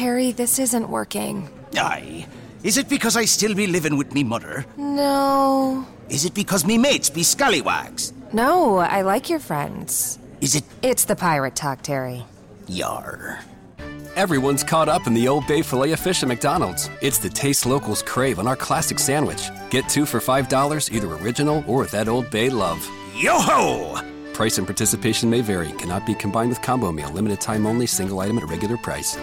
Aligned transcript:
Terry, 0.00 0.32
this 0.32 0.58
isn't 0.58 0.88
working. 0.88 1.46
Aye. 1.76 2.26
Is 2.62 2.78
it 2.78 2.88
because 2.88 3.18
I 3.18 3.26
still 3.26 3.54
be 3.54 3.66
living 3.66 3.98
with 3.98 4.14
me 4.14 4.24
mother? 4.24 4.64
No. 4.78 5.86
Is 6.08 6.24
it 6.24 6.32
because 6.32 6.64
me 6.64 6.78
mates 6.78 7.10
be 7.10 7.22
scallywags? 7.22 8.14
No, 8.32 8.78
I 8.78 9.02
like 9.02 9.28
your 9.28 9.40
friends. 9.40 10.18
Is 10.40 10.54
it 10.54 10.64
It's 10.80 11.04
the 11.04 11.16
pirate 11.16 11.54
talk, 11.54 11.82
Terry. 11.82 12.24
yar? 12.66 13.40
Everyone's 14.16 14.64
caught 14.64 14.88
up 14.88 15.06
in 15.06 15.12
the 15.12 15.28
Old 15.28 15.46
Bay 15.46 15.60
filet 15.60 15.92
of 15.92 16.00
fish 16.00 16.22
at 16.22 16.30
McDonald's. 16.30 16.88
It's 17.02 17.18
the 17.18 17.28
taste 17.28 17.66
locals 17.66 18.02
crave 18.02 18.38
on 18.38 18.48
our 18.48 18.56
classic 18.56 18.98
sandwich. 18.98 19.50
Get 19.68 19.86
two 19.90 20.06
for 20.06 20.18
$5, 20.18 20.90
either 20.94 21.12
original 21.16 21.62
or 21.66 21.80
with 21.80 21.90
that 21.90 22.08
Old 22.08 22.30
Bay 22.30 22.48
love. 22.48 22.80
Yo 23.14 23.38
ho! 23.38 24.00
Price 24.32 24.56
and 24.56 24.66
participation 24.66 25.28
may 25.28 25.42
vary, 25.42 25.72
cannot 25.72 26.06
be 26.06 26.14
combined 26.14 26.48
with 26.48 26.62
combo 26.62 26.90
meal, 26.90 27.10
limited 27.10 27.38
time 27.38 27.66
only, 27.66 27.86
single 27.86 28.20
item 28.20 28.38
at 28.38 28.48
regular 28.48 28.78
price. 28.78 29.18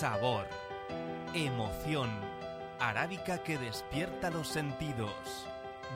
Sabor, 0.00 0.46
emoción, 1.34 2.08
arábica 2.78 3.42
que 3.42 3.58
despierta 3.58 4.30
los 4.30 4.48
sentidos. 4.48 5.12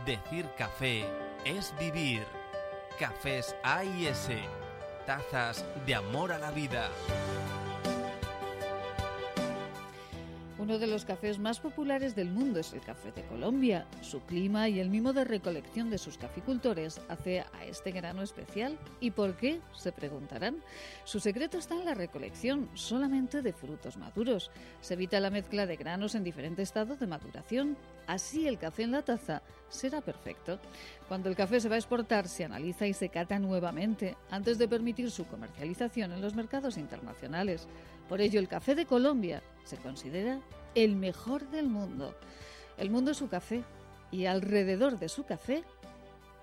Decir 0.05 0.47
café 0.59 1.07
es 1.47 1.75
vivir. 1.79 2.27
Cafés 2.99 3.57
A 3.63 3.83
y 3.83 4.09
S, 4.09 4.39
tazas 5.07 5.65
de 5.87 5.95
amor 5.95 6.33
a 6.33 6.39
la 6.39 6.51
vida. 6.51 6.91
Uno 10.65 10.79
de 10.79 10.87
los 10.87 11.05
cafés 11.05 11.39
más 11.39 11.61
populares 11.61 12.17
del 12.17 12.31
mundo 12.31 12.59
es 12.59 12.73
el 12.73 12.81
café 12.81 13.13
de 13.13 13.23
Colombia. 13.25 13.87
Su 14.01 14.23
clima 14.23 14.67
y 14.67 14.81
el 14.81 14.89
mimo 14.89 15.13
de 15.13 15.23
recolección 15.23 15.91
de 15.91 15.99
sus 15.99 16.17
caficultores 16.17 17.03
hace 17.11 17.41
a 17.41 17.67
este 17.67 17.93
grano 17.93 18.23
especial. 18.23 18.79
¿Y 18.99 19.11
por 19.11 19.37
qué? 19.37 19.61
Se 19.75 19.93
preguntarán. 19.93 20.57
Su 21.05 21.21
secreto 21.21 21.59
está 21.59 21.75
en 21.75 21.85
la 21.85 21.93
recolección 21.93 22.71
solamente 22.73 23.43
de 23.43 23.53
frutos 23.53 23.99
maduros. 23.99 24.51
Se 24.81 24.95
evita 24.95 25.21
la 25.21 25.29
mezcla 25.29 25.67
de 25.67 25.77
granos 25.77 26.15
en 26.15 26.25
diferente 26.25 26.63
estado 26.63 26.97
de 26.97 27.09
maduración. 27.09 27.77
Así 28.07 28.49
el 28.49 28.57
café 28.57 28.85
en 28.85 28.93
la 28.93 29.03
taza 29.03 29.43
será 29.69 30.01
perfecto. 30.01 30.61
Cuando 31.09 31.29
el 31.29 31.37
café 31.37 31.61
se 31.61 31.69
va 31.69 31.75
a 31.75 31.79
exportar, 31.79 32.27
se 32.27 32.43
analiza 32.43 32.87
y 32.87 32.95
se 32.95 33.11
cata 33.11 33.39
nuevamente 33.39 34.17
antes 34.31 34.57
de 34.57 34.67
permitir 34.67 35.11
su 35.11 35.27
comercialización 35.27 36.13
en 36.13 36.23
los 36.23 36.35
mercados 36.35 36.79
internacionales. 36.79 37.69
Por 38.09 38.23
ello, 38.23 38.41
el 38.41 38.49
café 38.49 38.75
de 38.75 38.87
Colombia 38.87 39.43
se 39.65 39.77
considera 39.79 40.41
el 40.75 40.97
mejor 40.97 41.49
del 41.51 41.69
mundo. 41.69 42.15
El 42.77 42.91
mundo 42.91 43.13
es 43.13 43.19
su 43.19 43.29
café 43.29 43.65
y 44.11 44.27
alrededor 44.27 44.99
de 44.99 45.09
su 45.09 45.25
café 45.25 45.65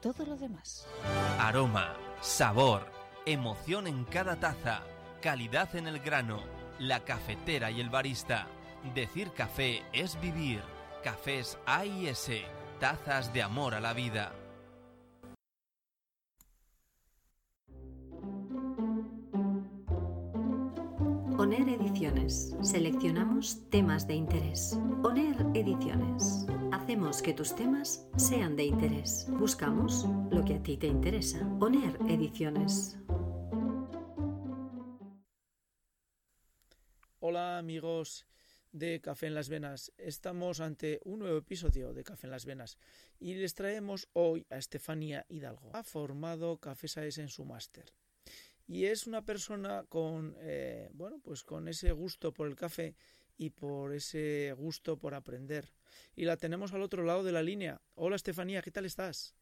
todo 0.02 0.26
lo 0.26 0.36
demás. 0.36 0.88
Aroma, 1.40 1.94
sabor, 2.22 2.86
emoción 3.26 3.88
en 3.88 4.04
cada 4.06 4.38
taza, 4.38 4.82
calidad 5.22 5.76
en 5.76 5.88
el 5.88 6.00
grano, 6.00 6.42
la 6.80 7.02
cafetera 7.02 7.72
y 7.72 7.80
el 7.80 7.90
barista. 7.90 8.48
Decir 8.96 9.32
café 9.32 9.84
es 9.94 10.20
vivir. 10.20 10.62
Cafés 11.04 11.58
A 11.66 11.86
y 11.86 12.08
S, 12.08 12.44
tazas 12.80 13.34
de 13.34 13.42
amor 13.42 13.74
a 13.74 13.80
la 13.80 13.94
vida. 13.94 14.34
ONER 21.42 21.70
Ediciones. 21.70 22.56
Seleccionamos 22.62 23.68
temas 23.72 24.06
de 24.06 24.14
interés. 24.14 24.78
ONER 25.04 25.36
Ediciones. 25.56 26.46
Hacemos 26.72 27.24
que 27.24 27.34
tus 27.34 27.56
temas 27.56 28.08
sean 28.16 28.56
de 28.56 28.66
interés. 28.66 29.26
Buscamos 29.28 30.06
lo 30.30 30.46
que 30.46 30.54
a 30.54 30.62
ti 30.62 30.78
te 30.78 30.86
interesa. 30.86 31.40
ONER 31.60 31.98
Ediciones. 32.08 32.96
Hola 37.18 37.58
amigos 37.58 38.28
de 38.72 39.02
Café 39.02 39.26
en 39.26 39.34
las 39.34 39.50
Venas. 39.50 39.92
Estamos 39.98 40.60
ante 40.60 41.00
un 41.06 41.18
nuevo 41.18 41.40
episodio 41.40 41.92
de 41.92 42.04
Café 42.04 42.28
en 42.28 42.32
las 42.32 42.46
Venas 42.46 42.78
y 43.20 43.34
les 43.34 43.56
traemos 43.56 44.08
hoy 44.14 44.46
a 44.52 44.58
Estefanía 44.58 45.26
Hidalgo. 45.28 45.72
Ha 45.74 45.82
formado 45.82 46.60
Café 46.60 46.88
SAES 46.88 47.18
en 47.18 47.30
su 47.30 47.46
máster 47.46 47.86
y 48.72 48.86
es 48.86 49.06
una 49.06 49.22
persona 49.22 49.84
con 49.90 50.34
eh, 50.40 50.90
bueno 50.94 51.20
pues 51.22 51.44
con 51.44 51.68
ese 51.68 51.92
gusto 51.92 52.32
por 52.32 52.48
el 52.48 52.56
café 52.56 52.96
y 53.38 53.50
por 53.50 53.94
ese 53.94 54.54
gusto 54.58 54.98
por 54.98 55.14
aprender. 55.14 55.66
Y 56.16 56.24
la 56.24 56.38
tenemos 56.38 56.74
al 56.74 56.82
otro 56.82 57.04
lado 57.04 57.24
de 57.24 57.34
la 57.34 57.44
línea. 57.44 57.82
Hola 57.96 58.16
Estefanía 58.16 58.62
qué 58.62 58.72
tal 58.72 58.86
estás 58.86 59.36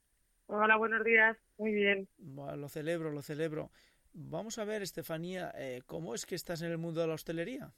Hola, 0.47 0.77
buenos 0.77 1.03
días. 1.03 1.37
Muy 1.59 1.73
bien. 1.73 2.07
Lo 2.17 2.67
celebro 2.69 3.11
lo 3.11 3.21
celebro. 3.21 3.69
Vamos 4.13 4.57
a 4.57 4.65
ver 4.65 4.81
Estefanía 4.81 5.51
eh, 5.55 5.83
cómo 5.85 6.15
es 6.15 6.25
que 6.25 6.33
estás 6.33 6.63
en 6.63 6.71
el 6.71 6.79
mundo 6.79 7.01
de 7.01 7.07
la 7.07 7.13
hostelería 7.13 7.71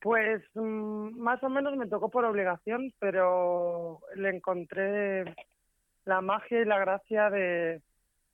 Pues 0.00 0.42
mm, 0.54 1.18
más 1.18 1.42
o 1.42 1.48
menos 1.48 1.74
me 1.74 1.86
tocó 1.86 2.10
por 2.10 2.26
obligación, 2.26 2.92
pero 2.98 4.00
le 4.14 4.28
encontré 4.28 5.34
la 6.04 6.20
magia 6.20 6.60
y 6.60 6.64
la 6.66 6.78
gracia 6.78 7.30
de, 7.30 7.80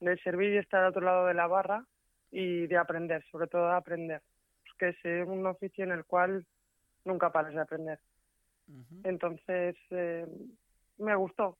de 0.02 0.18
servir 0.18 0.52
y 0.52 0.58
estar 0.58 0.82
al 0.82 0.90
otro 0.90 1.02
lado 1.02 1.26
de 1.26 1.34
la 1.34 1.46
barra 1.46 1.86
y 2.30 2.66
de 2.66 2.76
aprender, 2.76 3.24
sobre 3.30 3.46
todo 3.46 3.68
de 3.68 3.74
aprender. 3.74 4.22
Es 4.66 4.72
que 4.78 4.88
es 4.88 5.26
un 5.26 5.46
oficio 5.46 5.84
en 5.84 5.92
el 5.92 6.04
cual 6.04 6.44
nunca 7.04 7.30
paras 7.30 7.54
de 7.54 7.60
aprender. 7.60 8.00
Entonces 9.04 9.76
eh, 9.90 10.26
me 10.98 11.14
gustó 11.14 11.58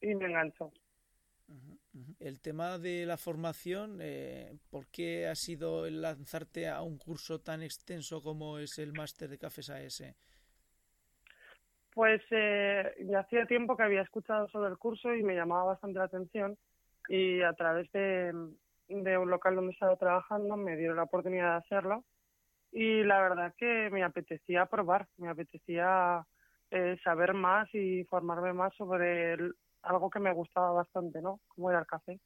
y 0.00 0.14
me 0.14 0.26
enganchó. 0.26 0.72
El 2.18 2.40
tema 2.40 2.78
de 2.78 3.06
la 3.06 3.16
formación, 3.16 3.98
eh, 4.00 4.56
¿por 4.70 4.86
qué 4.88 5.26
ha 5.26 5.34
sido 5.34 5.86
el 5.86 6.02
lanzarte 6.02 6.68
a 6.68 6.82
un 6.82 6.98
curso 6.98 7.40
tan 7.40 7.62
extenso 7.62 8.22
como 8.22 8.58
es 8.58 8.78
el 8.78 8.92
máster 8.92 9.28
de 9.28 9.38
Cafés 9.38 9.70
AS? 9.70 10.02
Pues 11.92 12.22
eh, 12.30 12.94
ya 13.00 13.20
hacía 13.20 13.46
tiempo 13.46 13.76
que 13.76 13.82
había 13.82 14.02
escuchado 14.02 14.48
sobre 14.48 14.70
el 14.70 14.78
curso 14.78 15.12
y 15.14 15.22
me 15.22 15.34
llamaba 15.34 15.64
bastante 15.64 15.98
la 15.98 16.04
atención 16.04 16.56
y 17.08 17.42
a 17.42 17.52
través 17.54 17.90
de, 17.92 18.32
de 18.88 19.18
un 19.18 19.30
local 19.30 19.54
donde 19.56 19.72
estaba 19.72 19.96
trabajando 19.96 20.56
me 20.56 20.76
dieron 20.76 20.96
la 20.96 21.04
oportunidad 21.04 21.52
de 21.52 21.58
hacerlo 21.58 22.04
y 22.72 23.02
la 23.02 23.20
verdad 23.20 23.54
que 23.56 23.90
me 23.90 24.04
apetecía 24.04 24.66
probar, 24.66 25.08
me 25.16 25.28
apetecía 25.28 26.24
eh, 26.70 26.96
saber 27.02 27.34
más 27.34 27.68
y 27.74 28.04
formarme 28.04 28.52
más 28.52 28.72
sobre 28.76 29.32
el- 29.32 29.54
algo 29.82 30.08
que 30.10 30.20
me 30.20 30.32
gustaba 30.32 30.72
bastante, 30.72 31.20
¿no? 31.20 31.40
Como 31.48 31.70
era 31.70 31.80
el 31.80 31.86
café. 31.86 32.20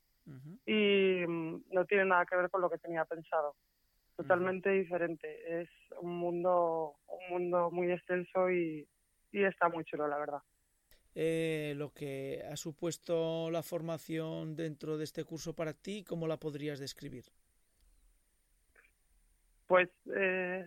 Y 0.66 1.24
mm, 1.26 1.62
no 1.70 1.84
tiene 1.86 2.04
nada 2.06 2.26
que 2.26 2.36
ver 2.36 2.50
con 2.50 2.60
lo 2.60 2.68
que 2.68 2.78
tenía 2.78 3.04
pensado. 3.04 3.54
Totalmente 4.16 4.70
diferente. 4.70 5.62
Es 5.62 5.68
un 6.00 6.16
mundo, 6.18 6.96
un 7.08 7.30
mundo 7.30 7.70
muy 7.70 7.90
extenso 7.90 8.50
y, 8.50 8.86
y 9.32 9.44
está 9.44 9.68
muy 9.68 9.84
chulo, 9.84 10.06
la 10.08 10.18
verdad. 10.18 10.38
Eh, 11.14 11.74
lo 11.76 11.92
que 11.92 12.42
ha 12.50 12.56
supuesto 12.56 13.50
la 13.50 13.62
formación 13.62 14.56
dentro 14.56 14.98
de 14.98 15.04
este 15.04 15.24
curso 15.24 15.54
para 15.54 15.72
ti, 15.72 16.02
¿cómo 16.02 16.26
la 16.26 16.38
podrías 16.38 16.80
describir? 16.80 17.24
Pues, 19.66 19.88
eh, 20.14 20.64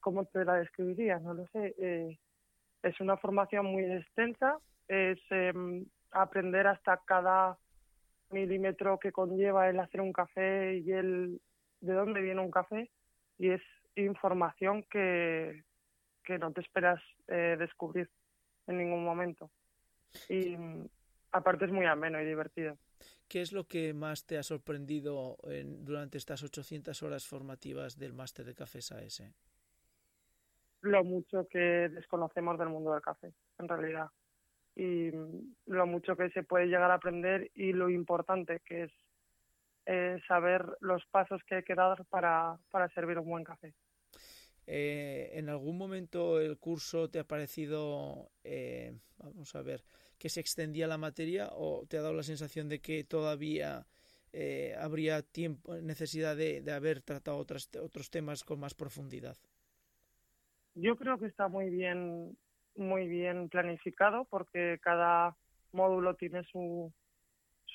¿cómo 0.00 0.24
te 0.24 0.44
la 0.44 0.54
describiría? 0.54 1.18
No 1.20 1.34
lo 1.34 1.46
sé. 1.48 1.74
Eh, 1.78 2.18
es 2.82 3.00
una 3.00 3.16
formación 3.16 3.66
muy 3.66 3.84
extensa, 3.84 4.58
es 4.88 5.18
em, 5.30 5.86
aprender 6.10 6.66
hasta 6.66 7.00
cada 7.04 7.58
milímetro 8.30 8.98
que 8.98 9.12
conlleva 9.12 9.68
el 9.68 9.78
hacer 9.78 10.00
un 10.00 10.12
café 10.12 10.78
y 10.78 10.90
el 10.90 11.40
de 11.80 11.92
dónde 11.92 12.20
viene 12.20 12.40
un 12.40 12.50
café 12.50 12.90
y 13.38 13.50
es 13.50 13.62
información 13.94 14.82
que, 14.90 15.64
que 16.24 16.38
no 16.38 16.52
te 16.52 16.60
esperas 16.60 17.00
eh, 17.28 17.56
descubrir 17.58 18.10
en 18.66 18.78
ningún 18.78 19.04
momento. 19.04 19.50
Y 20.28 20.56
aparte 21.32 21.66
es 21.66 21.72
muy 21.72 21.86
ameno 21.86 22.20
y 22.20 22.26
divertido. 22.26 22.76
¿Qué 23.28 23.40
es 23.42 23.52
lo 23.52 23.66
que 23.68 23.92
más 23.94 24.24
te 24.26 24.38
ha 24.38 24.42
sorprendido 24.42 25.38
en- 25.44 25.84
durante 25.84 26.18
estas 26.18 26.42
800 26.42 27.02
horas 27.02 27.26
formativas 27.26 27.98
del 27.98 28.12
máster 28.12 28.44
de 28.46 28.54
Cafés 28.54 28.92
AS? 28.92 29.22
lo 30.82 31.04
mucho 31.04 31.46
que 31.48 31.58
desconocemos 31.90 32.58
del 32.58 32.68
mundo 32.68 32.92
del 32.92 33.02
café, 33.02 33.32
en 33.58 33.68
realidad. 33.68 34.08
Y 34.76 35.10
mm, 35.12 35.56
lo 35.66 35.86
mucho 35.86 36.16
que 36.16 36.30
se 36.30 36.44
puede 36.44 36.66
llegar 36.66 36.90
a 36.90 36.94
aprender 36.94 37.50
y 37.54 37.72
lo 37.72 37.90
importante 37.90 38.60
que 38.64 38.84
es 38.84 38.92
eh, 39.86 40.18
saber 40.28 40.66
los 40.80 41.04
pasos 41.06 41.42
que 41.44 41.56
hay 41.56 41.62
que 41.64 41.74
dar 41.74 42.04
para, 42.06 42.58
para 42.70 42.88
servir 42.90 43.18
un 43.18 43.28
buen 43.30 43.44
café. 43.44 43.74
Eh, 44.66 45.30
¿En 45.34 45.48
algún 45.48 45.78
momento 45.78 46.40
el 46.40 46.58
curso 46.58 47.08
te 47.08 47.20
ha 47.20 47.24
parecido, 47.24 48.30
eh, 48.44 48.98
vamos 49.18 49.54
a 49.54 49.62
ver, 49.62 49.84
que 50.18 50.28
se 50.28 50.40
extendía 50.40 50.86
la 50.86 50.98
materia 50.98 51.48
o 51.52 51.86
te 51.86 51.98
ha 51.98 52.02
dado 52.02 52.14
la 52.14 52.22
sensación 52.22 52.68
de 52.68 52.80
que 52.80 53.04
todavía 53.04 53.86
eh, 54.32 54.74
habría 54.78 55.22
tiempo, 55.22 55.76
necesidad 55.76 56.36
de, 56.36 56.60
de 56.60 56.72
haber 56.72 57.00
tratado 57.02 57.38
otras, 57.38 57.70
otros 57.76 58.10
temas 58.10 58.44
con 58.44 58.60
más 58.60 58.74
profundidad? 58.74 59.36
Yo 60.74 60.96
creo 60.96 61.18
que 61.18 61.26
está 61.26 61.48
muy 61.48 61.70
bien, 61.70 62.36
muy 62.74 63.08
bien 63.08 63.48
planificado 63.48 64.26
porque 64.26 64.78
cada 64.82 65.36
módulo 65.72 66.16
tiene 66.16 66.44
su, 66.44 66.92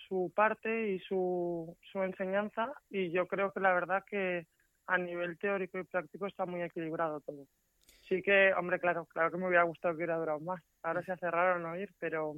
su 0.07 0.31
parte 0.35 0.91
y 0.91 0.99
su, 0.99 1.75
su 1.91 2.03
enseñanza 2.03 2.71
y 2.89 3.11
yo 3.11 3.27
creo 3.27 3.51
que 3.51 3.59
la 3.59 3.73
verdad 3.73 4.03
que 4.07 4.45
a 4.85 4.97
nivel 4.97 5.37
teórico 5.39 5.79
y 5.79 5.83
práctico 5.83 6.27
está 6.27 6.45
muy 6.45 6.61
equilibrado 6.61 7.21
todo. 7.21 7.47
Sí 8.07 8.21
que, 8.21 8.53
hombre, 8.53 8.79
claro, 8.79 9.05
claro 9.05 9.31
que 9.31 9.37
me 9.37 9.47
hubiera 9.47 9.63
gustado 9.63 9.93
que 9.93 9.97
hubiera 9.97 10.17
durado 10.17 10.39
más. 10.41 10.61
Ahora 10.83 11.03
se 11.03 11.11
hace 11.11 11.29
raro 11.29 11.59
no 11.59 11.77
ir, 11.77 11.93
pero 11.99 12.35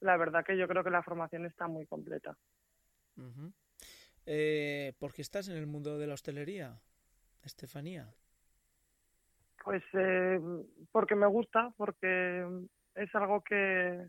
la 0.00 0.16
verdad 0.16 0.44
que 0.44 0.56
yo 0.56 0.68
creo 0.68 0.84
que 0.84 0.90
la 0.90 1.02
formación 1.02 1.46
está 1.46 1.66
muy 1.66 1.86
completa. 1.86 2.36
Ujú. 3.16 3.52
Eh, 4.26 4.92
¿Por 4.98 5.12
qué 5.12 5.22
estás 5.22 5.48
en 5.48 5.56
el 5.56 5.66
mundo 5.66 5.98
de 5.98 6.06
la 6.06 6.14
hostelería, 6.14 6.80
Estefanía? 7.44 8.14
Pues 9.64 9.82
eh, 9.94 10.40
porque 10.90 11.14
me 11.14 11.26
gusta, 11.26 11.72
porque 11.76 12.46
es 12.94 13.14
algo 13.14 13.42
que, 13.42 14.06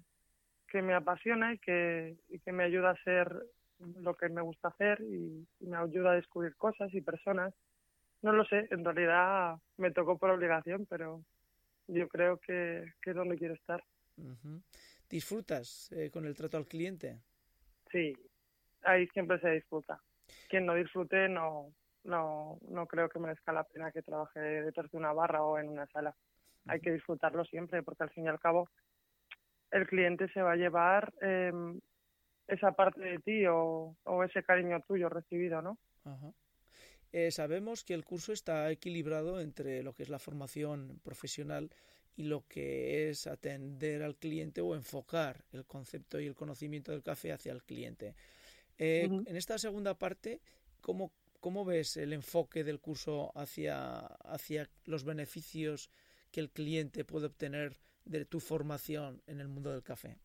que 0.67 0.81
me 0.81 0.93
apasiona 0.95 1.53
y 1.53 1.59
que, 1.59 2.17
y 2.29 2.39
que 2.39 2.51
me 2.51 2.63
ayuda 2.63 2.91
a 2.91 3.03
ser 3.03 3.31
lo 3.79 4.15
que 4.15 4.29
me 4.29 4.41
gusta 4.41 4.69
hacer 4.69 5.01
y, 5.01 5.47
y 5.59 5.67
me 5.67 5.77
ayuda 5.77 6.11
a 6.11 6.15
descubrir 6.15 6.55
cosas 6.55 6.93
y 6.93 7.01
personas. 7.01 7.53
No 8.21 8.31
lo 8.31 8.45
sé, 8.45 8.67
en 8.71 8.83
realidad 8.85 9.57
me 9.77 9.91
tocó 9.91 10.17
por 10.17 10.29
obligación, 10.29 10.85
pero 10.89 11.23
yo 11.87 12.07
creo 12.07 12.37
que, 12.39 12.93
que 13.01 13.11
es 13.11 13.15
donde 13.15 13.37
quiero 13.37 13.53
estar. 13.53 13.83
¿Disfrutas 15.09 15.91
eh, 15.91 16.09
con 16.11 16.25
el 16.25 16.35
trato 16.35 16.57
al 16.57 16.67
cliente? 16.67 17.19
Sí, 17.91 18.13
ahí 18.83 19.07
siempre 19.07 19.39
se 19.39 19.49
disfruta. 19.51 20.01
Quien 20.49 20.65
no 20.65 20.73
disfrute 20.75 21.29
no, 21.29 21.73
no, 22.03 22.57
no 22.67 22.87
creo 22.87 23.09
que 23.09 23.19
merezca 23.19 23.51
la 23.51 23.63
pena 23.63 23.91
que 23.91 24.01
trabaje 24.01 24.39
detrás 24.39 24.89
de 24.91 24.97
una 24.97 25.13
barra 25.13 25.43
o 25.43 25.57
en 25.57 25.69
una 25.69 25.87
sala. 25.87 26.15
Hay 26.67 26.79
que 26.79 26.91
disfrutarlo 26.93 27.43
siempre 27.45 27.83
porque 27.83 28.03
al 28.03 28.09
fin 28.11 28.25
y 28.25 28.29
al 28.29 28.39
cabo 28.39 28.69
el 29.71 29.85
cliente 29.87 30.29
se 30.29 30.41
va 30.41 30.53
a 30.53 30.55
llevar 30.55 31.13
eh, 31.21 31.51
esa 32.47 32.71
parte 32.71 33.01
de 33.01 33.19
ti 33.19 33.45
o, 33.47 33.95
o 34.03 34.23
ese 34.23 34.43
cariño 34.43 34.79
tuyo 34.81 35.09
recibido, 35.09 35.61
¿no? 35.61 35.77
Ajá. 36.05 36.31
Eh, 37.13 37.29
sabemos 37.29 37.83
que 37.83 37.93
el 37.93 38.03
curso 38.03 38.33
está 38.33 38.69
equilibrado 38.71 39.39
entre 39.39 39.83
lo 39.83 39.93
que 39.93 40.01
es 40.01 40.09
la 40.09 40.17
formación 40.17 40.99
profesional 41.03 41.69
y 42.15 42.23
lo 42.23 42.43
que 42.47 43.09
es 43.09 43.27
atender 43.27 44.01
al 44.01 44.15
cliente 44.15 44.61
o 44.61 44.73
enfocar 44.75 45.45
el 45.51 45.63
concepto 45.65 46.19
y 46.19 46.25
el 46.25 46.33
conocimiento 46.33 46.91
del 46.91 47.03
café 47.03 47.31
hacia 47.31 47.51
el 47.51 47.63
cliente. 47.63 48.15
Eh. 48.79 49.03
En 49.03 49.35
esta 49.35 49.59
segunda 49.59 49.93
parte, 49.93 50.41
¿cómo, 50.81 51.11
cómo 51.39 51.63
ves 51.65 51.97
el 51.97 52.13
enfoque 52.13 52.63
del 52.63 52.79
curso 52.79 53.31
hacia, 53.35 53.99
hacia 53.99 54.67
los 54.85 55.03
beneficios 55.03 55.91
que 56.31 56.39
el 56.39 56.49
cliente 56.49 57.05
puede 57.05 57.27
obtener 57.27 57.77
de 58.05 58.25
tu 58.25 58.39
formación 58.39 59.21
en 59.27 59.39
el 59.39 59.47
mundo 59.47 59.71
del 59.71 59.83
café? 59.83 60.17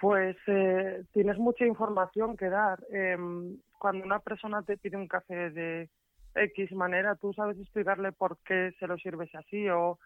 Pues 0.00 0.36
eh, 0.46 1.04
tienes 1.12 1.38
mucha 1.38 1.66
información 1.66 2.36
que 2.36 2.48
dar. 2.48 2.84
Em, 2.90 3.58
cuando 3.84 4.02
una 4.02 4.20
persona 4.20 4.62
te 4.62 4.78
pide 4.78 4.96
un 4.96 5.08
café 5.08 5.50
de 5.50 5.90
X 6.34 6.72
manera, 6.72 7.16
tú 7.16 7.34
sabes 7.34 7.58
explicarle 7.58 8.12
por 8.12 8.38
qué 8.38 8.72
se 8.78 8.86
lo 8.86 8.96
sirves 8.96 9.28
así 9.34 9.68
o 9.68 9.98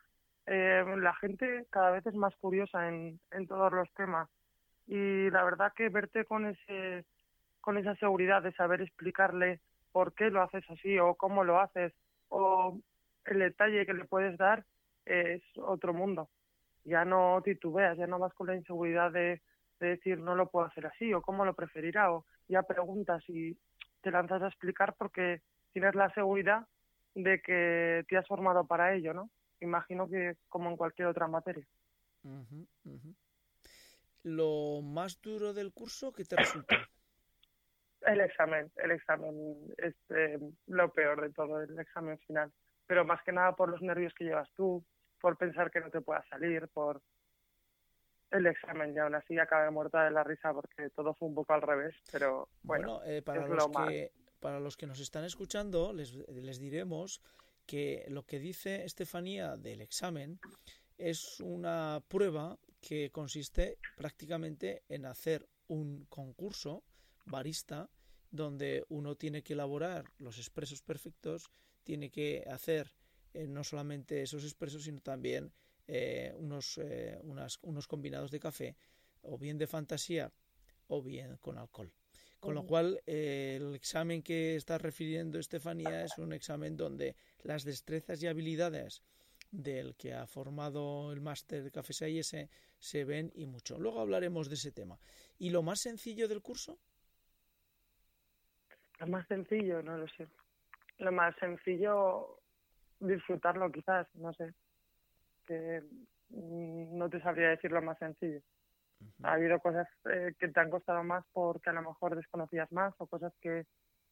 eh, 0.47 0.85
la 0.97 1.15
gente 1.15 1.65
cada 1.71 1.93
vez 1.93 2.05
es 2.05 2.15
más 2.17 2.35
curiosa 2.41 2.89
en, 2.89 3.21
en 3.31 3.47
todos 3.47 3.71
los 3.73 3.89
temas. 3.95 4.29
Y 4.89 5.31
la 5.31 5.45
verdad 5.45 5.73
que 5.77 5.91
verte 5.91 6.25
con 6.25 6.47
ese 6.47 7.05
con 7.61 7.79
esa 7.79 7.95
seguridad 7.95 8.43
de 8.43 8.53
saber 8.55 8.83
explicarle 8.83 9.61
por 9.93 10.13
qué 10.13 10.31
lo 10.31 10.43
haces 10.43 10.69
así 10.71 10.99
o 10.99 11.15
cómo 11.15 11.45
lo 11.45 11.61
haces 11.61 11.93
o 12.31 12.81
el 13.27 13.39
detalle 13.39 13.87
que 13.87 13.95
le 13.95 14.07
puedes 14.07 14.37
dar 14.39 14.65
es 15.07 15.41
otro 15.57 15.95
mundo. 15.95 16.29
Ya 16.83 17.05
no 17.05 17.41
titubeas, 17.45 17.97
ya 17.97 18.09
no 18.09 18.19
vas 18.19 18.35
con 18.35 18.49
la 18.49 18.57
inseguridad 18.57 19.13
de, 19.13 19.41
de 19.79 19.87
decir 19.87 20.19
no 20.19 20.35
lo 20.35 20.49
puedo 20.51 20.67
hacer 20.67 20.85
así 20.87 21.15
o 21.15 21.23
cómo 21.23 21.45
lo 21.45 21.55
preferirá 21.55 22.11
o 22.11 22.25
ya 22.49 22.65
preguntas 22.65 23.23
y 23.29 23.57
te 24.01 24.11
lanzas 24.11 24.43
a 24.43 24.49
explicar 24.49 24.95
porque 24.97 25.43
tienes 25.73 25.95
la 25.95 26.11
seguridad 26.11 26.67
de 27.15 27.41
que 27.41 28.05
te 28.09 28.17
has 28.17 28.27
formado 28.27 28.67
para 28.67 28.95
ello, 28.95 29.13
¿no? 29.15 29.31
Imagino 29.61 30.09
que 30.09 30.37
como 30.49 30.71
en 30.71 30.77
cualquier 30.77 31.09
otra 31.09 31.27
materia. 31.27 31.67
Lo 34.23 34.83
más 34.83 35.21
duro 35.21 35.53
del 35.53 35.73
curso, 35.73 36.13
¿qué 36.13 36.25
te 36.25 36.37
resultó? 36.37 36.75
El 38.03 38.21
examen, 38.21 38.71
el 38.77 38.93
examen 38.93 39.35
es 39.77 39.93
eh, 40.11 40.39
lo 40.69 40.93
peor 40.93 41.21
de 41.21 41.31
todo, 41.31 41.61
el 41.61 41.77
examen 41.81 42.17
final. 42.21 42.53
Pero 42.87 43.05
más 43.05 43.21
que 43.25 43.33
nada 43.33 43.57
por 43.57 43.69
los 43.69 43.83
nervios 43.83 44.15
que 44.15 44.25
llevas 44.25 44.49
tú, 44.55 44.85
por 45.21 45.37
pensar 45.37 45.69
que 45.73 45.81
no 45.81 45.91
te 45.91 46.01
pueda 46.01 46.25
salir, 46.31 46.69
por 46.69 47.03
el 48.31 48.47
examen. 48.47 48.95
Y 48.95 48.99
aún 48.99 49.15
así 49.15 49.39
acabé 49.39 49.71
muerta 49.71 50.05
de 50.05 50.11
la 50.11 50.25
risa 50.25 50.53
porque 50.53 50.91
todo 50.91 51.15
fue 51.15 51.29
un 51.29 51.35
poco 51.35 51.53
al 51.53 51.63
revés. 51.63 51.95
Pero 52.11 52.49
bueno, 52.63 52.99
Bueno, 52.99 53.13
eh, 53.13 53.23
para, 53.23 53.43
es 53.43 53.49
los 53.49 53.59
lo 53.59 53.87
que, 53.87 54.13
para 54.41 54.61
los 54.61 54.77
que 54.77 54.87
nos 54.87 55.01
están 55.01 55.25
escuchando, 55.25 55.93
les, 55.93 56.15
les 56.15 56.59
diremos 56.59 57.23
que 57.67 58.07
lo 58.09 58.25
que 58.25 58.39
dice 58.39 58.85
Estefanía 58.85 59.57
del 59.57 59.83
examen 59.83 60.41
es 60.97 61.41
una 61.41 62.03
prueba 62.09 62.59
que 62.81 63.11
consiste 63.11 63.79
prácticamente 63.97 64.85
en 64.89 65.07
hacer 65.07 65.49
un 65.69 66.07
concurso 66.09 66.83
barista 67.27 67.91
donde 68.31 68.85
uno 68.89 69.17
tiene 69.17 69.43
que 69.43 69.55
elaborar 69.55 70.05
los 70.19 70.39
expresos 70.39 70.83
perfectos, 70.83 71.51
tiene 71.85 72.11
que 72.11 72.45
hacer 72.51 72.93
eh, 73.35 73.47
no 73.47 73.65
solamente 73.65 74.23
esos 74.23 74.45
expresos, 74.45 74.85
sino 74.85 75.01
también 75.01 75.53
eh, 75.89 76.33
unos, 76.37 76.79
eh, 76.79 77.19
unas- 77.23 77.59
unos 77.63 77.89
combinados 77.89 78.31
de 78.31 78.39
café, 78.39 78.77
o 79.23 79.37
bien 79.39 79.59
de 79.59 79.67
fantasía, 79.67 80.31
o 80.87 81.03
bien 81.03 81.37
con 81.39 81.59
alcohol. 81.59 81.93
Con 82.39 82.55
lo 82.55 82.63
cual, 82.65 83.01
eh, 83.05 83.57
el 83.61 83.75
examen 83.75 84.23
que 84.23 84.55
está 84.55 84.79
refiriendo 84.79 85.41
Estefanía 85.41 86.05
es 86.05 86.17
un 86.19 86.33
examen 86.33 86.77
donde 86.77 87.17
las 87.43 87.65
destrezas 87.65 88.23
y 88.23 88.29
habilidades 88.29 89.03
del 89.51 89.97
que 89.97 90.15
ha 90.15 90.27
formado 90.27 91.11
el 91.13 91.21
máster 91.21 91.65
de 91.65 91.71
Café 91.73 92.19
S 92.19 92.49
se 92.79 93.05
ven 93.05 93.33
y 93.35 93.47
mucho. 93.47 93.77
Luego 93.79 94.01
hablaremos 94.01 94.49
de 94.49 94.55
ese 94.55 94.71
tema. 94.71 95.01
¿Y 95.39 95.51
lo 95.51 95.63
más 95.63 95.81
sencillo 95.81 96.29
del 96.29 96.43
curso? 96.43 96.79
Lo 99.01 99.07
más 99.09 99.27
sencillo, 99.27 99.83
no 99.83 99.97
lo 99.97 100.07
sé. 100.09 100.29
Lo 100.99 101.13
más 101.13 101.35
sencillo, 101.41 102.41
disfrutarlo 103.01 103.71
quizás, 103.73 104.07
no 104.15 104.33
sé. 104.35 104.55
Que 105.49 105.83
mm, 106.29 106.97
no 106.97 107.11
te 107.11 107.21
sabría 107.21 107.49
decir 107.49 107.73
lo 107.73 107.83
más 107.83 107.99
sencillo. 107.99 108.41
Ha 109.23 109.33
habido 109.33 109.59
cosas 109.61 109.89
eh, 110.11 110.35
que 110.39 110.49
te 110.49 110.61
han 110.61 110.71
costado 110.71 111.03
más 111.03 111.25
porque 111.33 111.71
a 111.71 111.73
lo 111.73 111.83
mejor 111.83 112.17
desconocías 112.17 112.71
más 112.73 112.95
o 112.99 113.07
cosas 113.07 113.33
que 113.41 113.65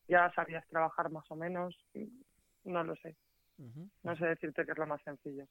ya 0.09 0.33
sabías 0.35 0.67
trabajar 0.69 1.11
más 1.11 1.31
o 1.31 1.37
menos. 1.37 1.77
No 2.65 2.83
lo 2.83 2.97
sé. 2.97 3.17
No 4.03 4.17
sé 4.17 4.27
decirte 4.27 4.65
qué 4.65 4.73
es 4.73 4.79
lo 4.79 4.87
más 4.87 5.03
sencillo. 5.03 5.47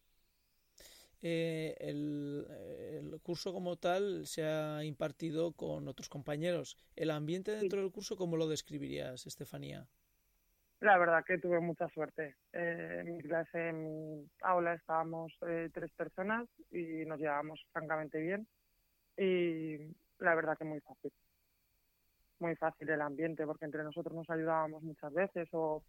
Eh, 1.21 1.75
el, 1.79 2.45
el 2.50 3.19
curso 3.21 3.53
como 3.53 3.77
tal 3.77 4.27
se 4.27 4.45
ha 4.45 4.83
impartido 4.83 5.53
con 5.53 5.88
otros 5.88 6.10
compañeros. 6.10 6.77
¿El 6.95 7.12
ambiente 7.12 7.51
dentro 7.51 7.81
del 7.81 7.91
curso 7.91 8.15
cómo 8.15 8.38
lo 8.38 8.48
describirías, 8.48 9.25
Estefanía? 9.25 9.88
La 10.82 10.98
verdad 10.98 11.24
que 11.25 11.38
tuve 11.38 11.60
mucha 11.60 11.88
suerte. 11.89 12.36
Eh, 12.51 12.98
en 13.01 13.15
mi 13.15 13.22
clase, 13.22 13.70
en 13.70 13.84
mi 13.84 14.29
aula, 14.41 14.74
estábamos 14.74 15.34
eh, 15.48 15.70
tres 15.74 15.91
personas 15.94 16.48
y 16.72 17.05
nos 17.05 17.20
llevábamos 17.20 17.65
francamente 17.72 18.20
bien. 18.20 18.48
Y 19.17 19.77
la 20.20 20.36
verdad 20.36 20.58
que 20.58 20.65
muy 20.65 20.82
fácil. 20.82 21.12
Muy 22.39 22.55
fácil 22.58 22.89
el 22.89 23.01
ambiente, 23.01 23.46
porque 23.46 23.65
entre 23.65 23.84
nosotros 23.84 24.13
nos 24.13 24.29
ayudábamos 24.29 24.84
muchas 24.84 25.13
veces 25.13 25.48
o 25.53 25.84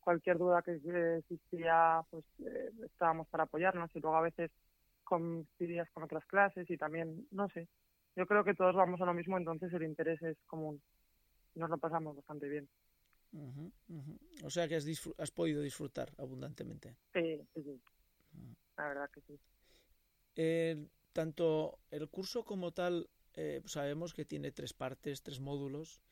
cualquier 0.00 0.38
duda 0.38 0.62
que 0.62 0.78
existía, 1.18 2.00
pues 2.10 2.24
eh, 2.38 2.70
estábamos 2.84 3.26
para 3.28 3.44
apoyarnos 3.44 3.90
y 3.96 4.00
luego 4.00 4.16
a 4.16 4.20
veces 4.20 4.50
coincidías 5.02 5.90
con 5.90 6.04
otras 6.04 6.24
clases 6.26 6.68
y 6.70 6.76
también, 6.76 7.26
no 7.32 7.48
sé, 7.48 7.66
yo 8.14 8.26
creo 8.26 8.44
que 8.44 8.54
todos 8.54 8.76
vamos 8.76 9.00
a 9.00 9.06
lo 9.06 9.14
mismo, 9.14 9.36
entonces 9.36 9.72
el 9.72 9.82
interés 9.82 10.22
es 10.22 10.36
común. 10.46 10.80
Nos 11.54 11.70
lo 11.70 11.78
pasamos 11.78 12.14
bastante 12.14 12.48
bien. 12.48 12.68
O 14.44 14.50
sea 14.50 14.68
que 14.68 14.76
has, 14.76 14.86
has 15.18 15.30
podido 15.30 15.62
disfrutar 15.62 16.12
abundantemente. 16.18 16.96
Sí, 17.14 17.40
sí, 17.54 17.62
sí. 17.62 17.80
La 18.76 18.88
verdad 18.88 19.10
que 19.10 19.20
sí. 19.22 19.38
Tanto 21.12 21.78
el 21.90 22.08
curso 22.10 22.44
como 22.44 22.72
tal, 22.72 23.08
eh, 23.34 23.62
sabemos 23.64 24.12
que 24.12 24.26
tiene 24.26 24.52
tres 24.52 24.74
partes, 24.74 25.22
tres 25.22 25.40
módulos, 25.40 26.02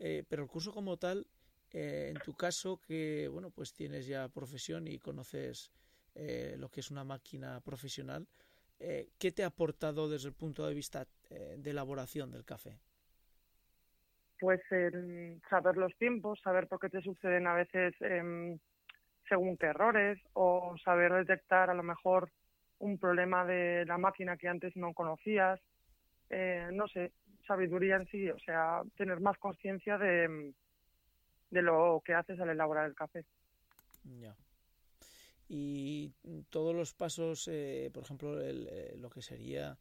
eh, 0.00 0.24
pero 0.28 0.42
el 0.42 0.48
curso 0.48 0.72
como 0.72 0.96
tal, 0.96 1.28
eh, 1.70 2.08
en 2.10 2.20
tu 2.24 2.34
caso, 2.34 2.80
que 2.80 3.28
bueno, 3.28 3.50
pues 3.50 3.72
tienes 3.72 4.06
ya 4.06 4.28
profesión 4.28 4.88
y 4.88 4.98
conoces 4.98 5.70
eh, 6.16 6.56
lo 6.58 6.70
que 6.70 6.80
es 6.80 6.90
una 6.90 7.04
máquina 7.04 7.60
profesional, 7.60 8.26
¿qué 8.78 9.32
te 9.32 9.42
ha 9.44 9.46
aportado 9.46 10.08
desde 10.08 10.28
el 10.28 10.34
punto 10.34 10.66
de 10.66 10.74
vista 10.74 11.06
de 11.30 11.70
elaboración 11.70 12.30
del 12.30 12.44
café? 12.44 12.78
Pues 14.38 14.60
el 14.70 15.40
saber 15.50 15.76
los 15.76 15.94
tiempos, 15.96 16.40
saber 16.42 16.68
por 16.68 16.78
qué 16.80 16.88
te 16.88 17.02
suceden 17.02 17.46
a 17.46 17.54
veces 17.54 17.94
em, 18.00 18.58
según 19.28 19.56
qué 19.56 19.66
errores 19.66 20.18
o 20.34 20.76
saber 20.84 21.12
detectar 21.12 21.70
a 21.70 21.74
lo 21.74 21.82
mejor 21.82 22.30
un 22.78 22.98
problema 22.98 23.44
de 23.44 23.84
la 23.86 23.98
máquina 23.98 24.36
que 24.36 24.48
antes 24.48 24.76
no 24.76 24.94
conocías. 24.94 25.60
Eh, 26.30 26.68
no 26.72 26.86
sé, 26.88 27.12
sabiduría 27.46 27.96
en 27.96 28.06
sí, 28.06 28.30
o 28.30 28.38
sea, 28.38 28.82
tener 28.96 29.20
más 29.20 29.36
conciencia 29.38 29.98
de, 29.98 30.52
de 31.50 31.62
lo 31.62 32.02
que 32.04 32.14
haces 32.14 32.38
al 32.40 32.50
elaborar 32.50 32.86
el 32.86 32.94
café. 32.94 33.24
Ya. 34.20 34.36
Y 35.48 36.12
todos 36.50 36.74
los 36.74 36.92
pasos, 36.92 37.48
eh, 37.50 37.90
por 37.92 38.04
ejemplo, 38.04 38.40
el, 38.40 38.68
eh, 38.70 38.96
lo 38.98 39.08
que 39.08 39.22
sería 39.22 39.78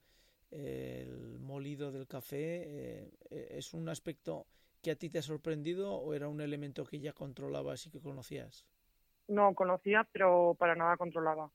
el 0.52 1.40
molido 1.40 1.92
del 1.92 2.08
café, 2.08 2.64
eh, 2.66 3.12
¿es 3.30 3.74
un 3.74 3.90
aspecto 3.90 4.46
que 4.82 4.92
a 4.92 4.96
ti 4.96 5.10
te 5.10 5.20
ha 5.20 5.22
sorprendido 5.22 5.94
o 5.94 6.14
era 6.14 6.28
un 6.28 6.42
elemento 6.42 6.86
que 6.86 7.00
ya 7.00 7.14
controlabas 7.14 7.86
y 7.86 7.92
que 7.92 8.02
conocías? 8.02 8.66
No, 9.28 9.54
conocía, 9.54 10.08
pero 10.12 10.56
para 10.58 10.76
nada 10.76 10.98
controlaba. 10.98 11.52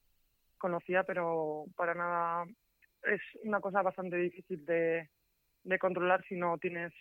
Conocía, 0.59 1.05
pero 1.05 1.65
para 1.77 1.95
nada. 1.95 2.45
Es 3.05 3.21
una 3.43 3.61
cosa 3.61 3.83
bastante 3.83 4.17
difícil 4.17 4.65
de, 4.65 5.09
de 5.65 5.79
controlar 5.79 6.25
si 6.29 6.37
no 6.37 6.59
tienes 6.59 6.93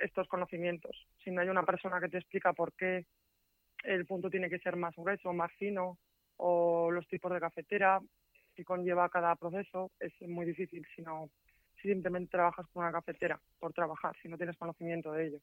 estos 0.00 0.28
conocimientos. 0.28 0.96
Si 1.24 1.30
no 1.30 1.40
hay 1.40 1.48
una 1.48 1.64
persona 1.64 2.00
que 2.00 2.08
te 2.08 2.18
explica 2.18 2.52
por 2.52 2.72
qué 2.74 3.06
el 3.84 4.06
punto 4.06 4.30
tiene 4.30 4.50
que 4.50 4.58
ser 4.58 4.76
más 4.76 4.94
grueso, 4.94 5.32
más 5.32 5.52
fino, 5.52 5.98
o 6.36 6.90
los 6.90 7.06
tipos 7.08 7.32
de 7.32 7.40
cafetera 7.40 8.00
que 8.58 8.64
conlleva 8.64 9.08
cada 9.08 9.36
proceso, 9.36 9.92
es 10.00 10.12
muy 10.22 10.44
difícil 10.44 10.84
si 10.96 11.00
no 11.00 11.30
si 11.80 11.88
simplemente 11.88 12.32
trabajas 12.32 12.66
con 12.72 12.82
una 12.82 12.90
cafetera 12.90 13.40
por 13.60 13.72
trabajar, 13.72 14.16
si 14.20 14.28
no 14.28 14.36
tienes 14.36 14.56
conocimiento 14.56 15.12
de 15.12 15.28
ello. 15.28 15.40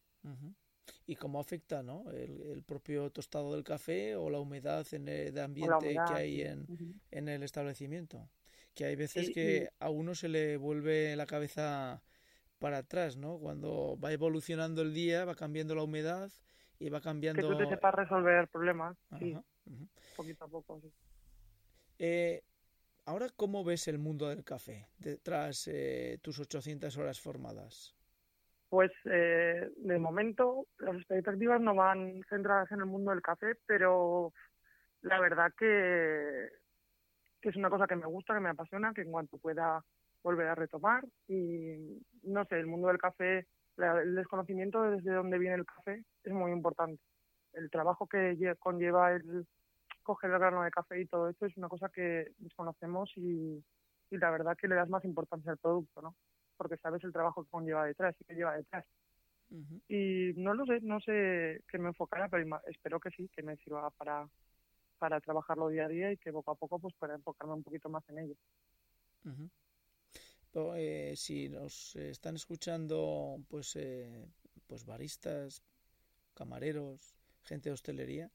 ¿Y 1.07 1.15
cómo 1.15 1.39
afecta 1.39 1.81
¿no? 1.81 2.11
el, 2.11 2.61
propio 2.63 3.09
tostado 3.11 3.53
del 3.53 3.63
café 3.63 4.17
o 4.17 4.29
la 4.29 4.41
humedad 4.41 4.85
en 4.91 5.07
el 5.07 5.39
ambiente 5.39 5.95
que 6.07 6.13
hay 6.13 6.41
en, 6.41 6.67
en, 7.09 7.29
el 7.29 7.41
establecimiento? 7.43 8.27
Que 8.73 8.83
hay 8.83 8.97
veces 8.97 9.31
que 9.33 9.69
a 9.79 9.89
uno 9.89 10.13
se 10.13 10.27
le 10.27 10.57
vuelve 10.57 11.15
la 11.15 11.25
cabeza 11.25 12.03
para 12.59 12.79
atrás, 12.79 13.15
¿no? 13.15 13.39
Cuando 13.39 13.97
va 13.97 14.11
evolucionando 14.11 14.81
el 14.81 14.93
día, 14.93 15.23
va 15.23 15.35
cambiando 15.35 15.73
la 15.73 15.83
humedad 15.83 16.29
y 16.79 16.89
va 16.89 16.99
cambiando... 16.99 17.47
Que 17.47 17.47
tú 17.47 17.57
te 17.57 17.69
sepas 17.69 17.95
resolver 17.95 18.49
problemas, 18.49 18.97
sí. 19.17 19.37
Poquito 20.17 20.43
a 20.43 20.47
poco, 20.49 20.81
sí. 20.81 20.91
Eh, 21.97 22.43
ahora, 23.05 23.27
¿cómo 23.35 23.63
ves 23.63 23.87
el 23.87 23.99
mundo 23.99 24.29
del 24.29 24.43
café 24.43 24.87
tras 25.23 25.67
eh, 25.67 26.19
tus 26.21 26.39
800 26.39 26.97
horas 26.97 27.19
formadas? 27.19 27.95
Pues 28.69 28.91
eh, 29.05 29.69
de 29.77 29.99
momento 29.99 30.67
las 30.79 30.95
expectativas 30.95 31.61
no 31.61 31.75
van 31.75 32.21
centradas 32.29 32.71
en 32.71 32.79
el 32.79 32.85
mundo 32.85 33.11
del 33.11 33.21
café, 33.21 33.55
pero 33.65 34.33
la 35.01 35.19
verdad 35.19 35.53
que, 35.57 36.49
que 37.41 37.49
es 37.49 37.55
una 37.55 37.69
cosa 37.69 37.87
que 37.87 37.95
me 37.95 38.07
gusta, 38.07 38.33
que 38.33 38.39
me 38.39 38.49
apasiona, 38.49 38.93
que 38.93 39.01
en 39.01 39.11
cuanto 39.11 39.37
pueda 39.37 39.83
volver 40.23 40.47
a 40.47 40.55
retomar 40.55 41.05
y 41.27 42.01
no 42.23 42.43
sé, 42.45 42.59
el 42.59 42.65
mundo 42.65 42.87
del 42.87 42.97
café, 42.97 43.45
el 43.77 44.15
desconocimiento 44.15 44.81
de 44.81 44.95
desde 44.97 45.13
dónde 45.13 45.37
viene 45.37 45.55
el 45.55 45.65
café 45.65 46.03
es 46.23 46.33
muy 46.33 46.51
importante. 46.51 47.01
El 47.53 47.69
trabajo 47.69 48.07
que 48.07 48.35
conlleva 48.59 49.13
el 49.13 49.45
coger 50.05 50.31
el 50.31 50.39
grano 50.39 50.63
de 50.63 50.71
café 50.71 51.01
y 51.01 51.07
todo 51.07 51.29
esto 51.29 51.47
es 51.47 51.57
una 51.57 51.69
cosa 51.69 51.89
que 51.89 52.31
desconocemos 52.39 53.11
y, 53.17 53.63
y 54.11 54.17
la 54.17 54.31
verdad 54.31 54.57
que 54.57 54.69
le 54.69 54.75
das 54.75 54.89
más 54.89 55.05
importancia 55.05 55.51
al 55.51 55.59
producto, 55.59 56.01
¿no? 56.01 56.15
Porque 56.57 56.77
sabes 56.77 57.03
el 57.05 57.13
trabajo 57.13 57.43
que 57.43 57.51
conlleva 57.51 57.85
detrás 57.85 58.15
y 58.21 58.25
que 58.25 58.35
lleva 58.35 58.55
detrás. 58.57 58.85
Y 59.89 60.33
no 60.37 60.53
lo 60.55 60.65
sé, 60.65 60.81
no 60.81 60.99
sé 61.01 61.63
qué 61.69 61.79
me 61.79 61.89
enfocará, 61.89 62.29
pero 62.29 62.61
espero 62.67 62.99
que 63.01 63.11
sí, 63.11 63.29
que 63.35 63.43
me 63.43 63.57
sirva 63.57 63.89
para, 63.91 64.27
para 64.99 65.21
trabajarlo 65.21 65.69
día 65.69 65.85
a 65.85 65.89
día 65.89 66.11
y 66.13 66.17
que 66.17 66.33
poco 66.33 66.51
a 66.51 66.55
poco 66.55 66.79
pues 66.79 66.95
pueda 66.99 67.15
enfocarme 67.15 67.55
un 67.55 67.63
poquito 67.63 67.89
más 67.89 68.07
en 68.09 68.19
ello. 68.19 68.35
eh, 70.75 71.13
si 71.17 71.49
nos 71.49 71.95
están 71.97 72.35
escuchando 72.35 73.37
pues 73.49 73.75
eh, 73.75 74.27
pues 74.67 74.85
baristas, 74.85 75.61
camareros, 76.33 77.15
gente 77.43 77.69
de 77.69 77.73
hostelería, 77.73 78.31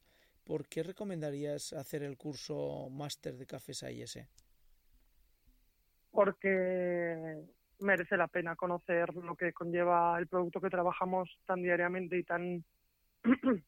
¿por 0.51 0.67
qué 0.67 0.83
recomendarías 0.83 1.73
hacer 1.75 2.03
el 2.03 2.17
curso 2.17 2.91
máster 2.91 3.35
de 3.37 3.47
cafés 3.47 3.85
AIS? 3.85 4.19
Porque 6.11 7.45
merece 7.79 8.17
la 8.17 8.27
pena 8.27 8.57
conocer 8.57 9.15
lo 9.15 9.37
que 9.37 9.53
conlleva 9.53 10.19
el 10.19 10.27
producto 10.27 10.61
que 10.61 10.69
trabajamos 10.69 11.31
tan 11.47 11.63
diariamente 11.63 12.19
y 12.19 12.25
tan 12.25 12.65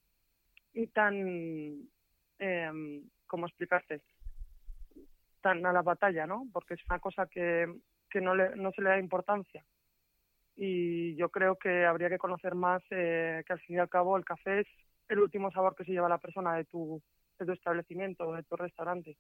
y 0.75 0.87
tan 0.89 1.89
eh, 2.41 3.03
cómo 3.29 3.47
explicarte 3.47 4.03
tan 5.41 5.65
a 5.65 5.73
la 5.73 5.83
batalla 5.83 6.27
no 6.27 6.49
porque 6.53 6.75
es 6.75 6.81
una 6.91 6.99
cosa 6.99 7.29
que, 7.29 7.73
que 8.11 8.21
no 8.21 8.35
le, 8.35 8.57
no 8.57 8.73
se 8.73 8.83
le 8.83 8.91
da 8.91 8.99
importancia. 8.99 9.65
Y 10.57 11.15
yo 11.15 11.29
creo 11.29 11.55
que 11.55 11.87
habría 11.87 12.09
que 12.09 12.19
conocer 12.19 12.57
más 12.57 12.83
eh, 12.91 13.45
que 13.47 13.53
al 13.53 13.61
fin 13.61 13.77
y 13.77 13.79
al 13.79 13.89
cabo 13.89 14.17
el 14.17 14.25
café 14.25 14.63
es 14.63 14.67
el 15.13 15.21
último 15.21 15.51
sabor 15.51 15.75
que 15.77 15.85
se 15.85 15.93
lleva 15.93 16.09
la 16.09 16.19
persona 16.19 16.57
de 16.57 16.65
tu, 16.65 17.03
de 17.39 17.47
tu 17.47 17.53
establecimiento 17.53 18.25
o 18.25 18.35
de 18.35 18.43
tu 18.45 18.57
restaurante 18.57 19.17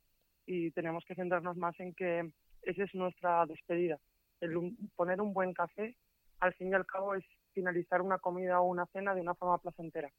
y 0.47 0.71
tenemos 0.73 1.05
que 1.05 1.15
centrarnos 1.15 1.57
más 1.57 1.79
en 1.81 1.95
que 1.95 2.33
esa 2.63 2.85
es 2.85 2.95
nuestra 2.95 3.45
despedida. 3.47 3.99
El 4.41 4.75
poner 4.97 5.21
un 5.21 5.35
buen 5.35 5.53
café, 5.53 5.97
al 6.41 6.55
fin 6.55 6.71
y 6.71 6.75
al 6.75 6.87
cabo, 6.87 7.15
es 7.15 7.25
finalizar 7.53 8.01
una 8.01 8.19
comida 8.19 8.61
o 8.61 8.69
una 8.69 8.87
cena 8.87 9.15
de 9.15 9.21
una 9.21 9.35
forma 9.35 9.59
placentera. 9.59 10.11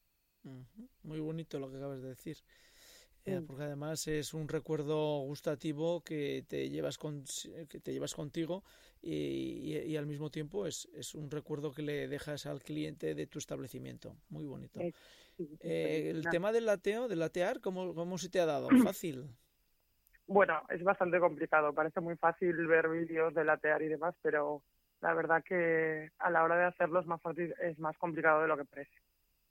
Muy 1.01 1.19
bonito 1.19 1.59
lo 1.59 1.69
que 1.69 1.77
acabas 1.77 2.01
de 2.01 2.09
decir. 2.09 2.37
Eh, 3.25 3.41
porque 3.47 3.63
además 3.63 4.05
es 4.07 4.33
un 4.33 4.49
recuerdo 4.49 5.21
gustativo 5.21 6.01
que 6.03 6.43
te 6.45 6.69
llevas 6.69 6.97
con, 6.97 7.23
que 7.69 7.79
te 7.79 7.93
llevas 7.93 8.13
contigo 8.13 8.65
y, 9.01 9.77
y, 9.77 9.95
al 9.95 10.05
mismo 10.05 10.29
tiempo 10.29 10.67
es, 10.67 10.89
es 10.93 11.15
un 11.15 11.31
recuerdo 11.31 11.71
que 11.71 11.83
le 11.83 12.09
dejas 12.09 12.45
al 12.45 12.61
cliente 12.61 13.15
de 13.15 13.25
tu 13.27 13.39
establecimiento. 13.39 14.17
Muy 14.29 14.45
bonito. 14.45 14.81
Eh, 15.59 16.09
el 16.09 16.27
tema 16.29 16.51
del 16.51 16.65
lateo, 16.65 17.07
del 17.07 17.19
latear, 17.19 17.61
¿cómo, 17.61 17.93
¿cómo 17.93 18.17
se 18.17 18.29
te 18.29 18.39
ha 18.39 18.45
dado? 18.45 18.69
¿Fácil? 18.93 19.29
Bueno, 20.27 20.61
es 20.69 20.83
bastante 20.83 21.19
complicado. 21.19 21.73
Parece 21.73 21.99
muy 21.99 22.15
fácil 22.15 22.67
ver 22.67 22.89
vídeos 22.89 23.33
de 23.33 23.43
latear 23.43 23.81
y 23.81 23.87
demás, 23.87 24.15
pero 24.21 24.63
la 25.01 25.13
verdad 25.13 25.43
que 25.43 26.11
a 26.19 26.29
la 26.29 26.43
hora 26.43 26.57
de 26.57 26.65
hacerlo 26.65 26.99
es 26.99 27.05
más 27.05 27.21
fácil, 27.21 27.53
es 27.61 27.77
más 27.79 27.97
complicado 27.97 28.41
de 28.41 28.47
lo 28.47 28.57
que 28.57 28.65
parece. 28.65 28.95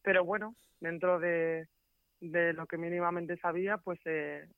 Pero 0.03 0.25
bueno, 0.25 0.57
dentro 0.81 1.21
de, 1.21 1.69
de 2.21 2.53
lo 2.55 2.67
que 2.67 2.79
mínimamente 2.79 3.37
sabía, 3.37 3.77
pues 3.79 4.01
eh, 4.07 4.49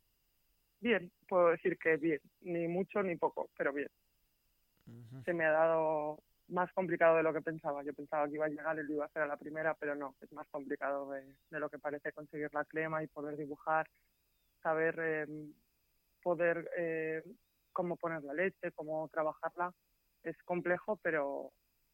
bien, 0.80 1.10
puedo 1.28 1.48
decir 1.48 1.78
que 1.78 1.96
bien, 1.96 2.20
ni 2.42 2.68
mucho 2.68 3.02
ni 3.02 3.16
poco, 3.16 3.50
pero 3.56 3.72
bien. 3.72 3.88
Se 5.24 5.32
me 5.32 5.46
ha 5.46 5.50
dado 5.50 6.18
más 6.48 6.72
complicado 6.72 7.16
de 7.16 7.22
lo 7.22 7.32
que 7.32 7.42
pensaba. 7.42 7.82
Yo 7.84 7.94
pensaba 7.94 8.28
que 8.28 8.34
iba 8.34 8.46
a 8.46 8.48
llegar 8.48 8.78
y 8.78 8.82
lo 8.84 8.94
iba 8.94 9.04
a 9.04 9.06
hacer 9.06 9.22
a 9.22 9.26
la 9.26 9.36
primera, 9.36 9.74
pero 9.74 9.94
no, 9.94 10.14
es 10.20 10.32
más 10.32 10.48
complicado 10.48 11.10
de, 11.10 11.36
de 11.50 11.60
lo 11.60 11.68
que 11.70 11.78
parece 11.78 12.12
conseguir 12.12 12.52
la 12.52 12.64
crema 12.64 13.02
y 13.02 13.06
poder 13.06 13.36
dibujar, 13.36 13.88
saber 14.62 14.96
eh, 14.98 15.26
poder 16.22 16.68
eh, 16.76 17.22
cómo 17.72 17.96
poner 17.96 18.22
la 18.24 18.34
leche, 18.34 18.72
cómo 18.72 19.08
trabajarla. 19.08 19.72
Es 20.22 20.36
complejo, 20.44 20.96
pero, 21.02 21.52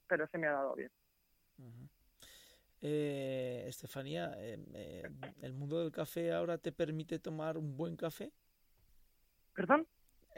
pero 0.08 0.26
se 0.28 0.38
me 0.38 0.46
ha 0.46 0.52
dado 0.52 0.74
bien. 0.74 0.90
eh, 2.80 3.64
Estefanía, 3.66 4.32
eh, 4.36 5.10
¿el 5.42 5.52
mundo 5.52 5.80
del 5.80 5.92
café 5.92 6.32
ahora 6.32 6.58
te 6.58 6.72
permite 6.72 7.18
tomar 7.18 7.58
un 7.58 7.76
buen 7.76 7.96
café? 7.96 8.32
¿Perdón? 9.54 9.86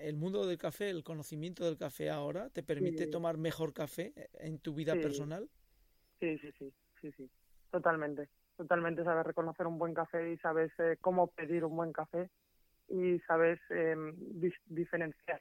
¿El 0.03 0.17
mundo 0.17 0.45
del 0.47 0.59
café, 0.59 0.91
el 0.91 1.05
conocimiento 1.05 1.65
del 1.65 1.77
café 1.79 2.11
ahora 2.11 2.51
te 2.51 2.63
permite 2.63 3.05
Sí. 3.05 3.11
tomar 3.11 3.37
mejor 3.39 3.73
café 3.73 4.13
en 4.35 4.59
tu 4.59 4.75
vida 4.75 4.95
Sí. 4.95 5.01
personal? 5.01 5.49
Sí, 6.19 6.39
sí, 6.39 6.53
sí, 6.59 6.73
sí, 7.01 7.13
sí, 7.17 7.31
totalmente. 7.71 8.29
Totalmente 8.57 9.05
sabes 9.05 9.25
reconocer 9.27 9.67
un 9.67 9.79
buen 9.79 9.95
café 9.95 10.33
y 10.33 10.37
sabes 10.39 10.73
eh, 10.79 10.97
cómo 11.01 11.29
pedir 11.29 11.65
un 11.65 11.77
buen 11.77 11.93
café 11.93 12.31
y 12.89 13.19
sabes 13.21 13.61
eh, 13.71 13.95
dis- 13.97 14.61
diferenciar 14.67 15.41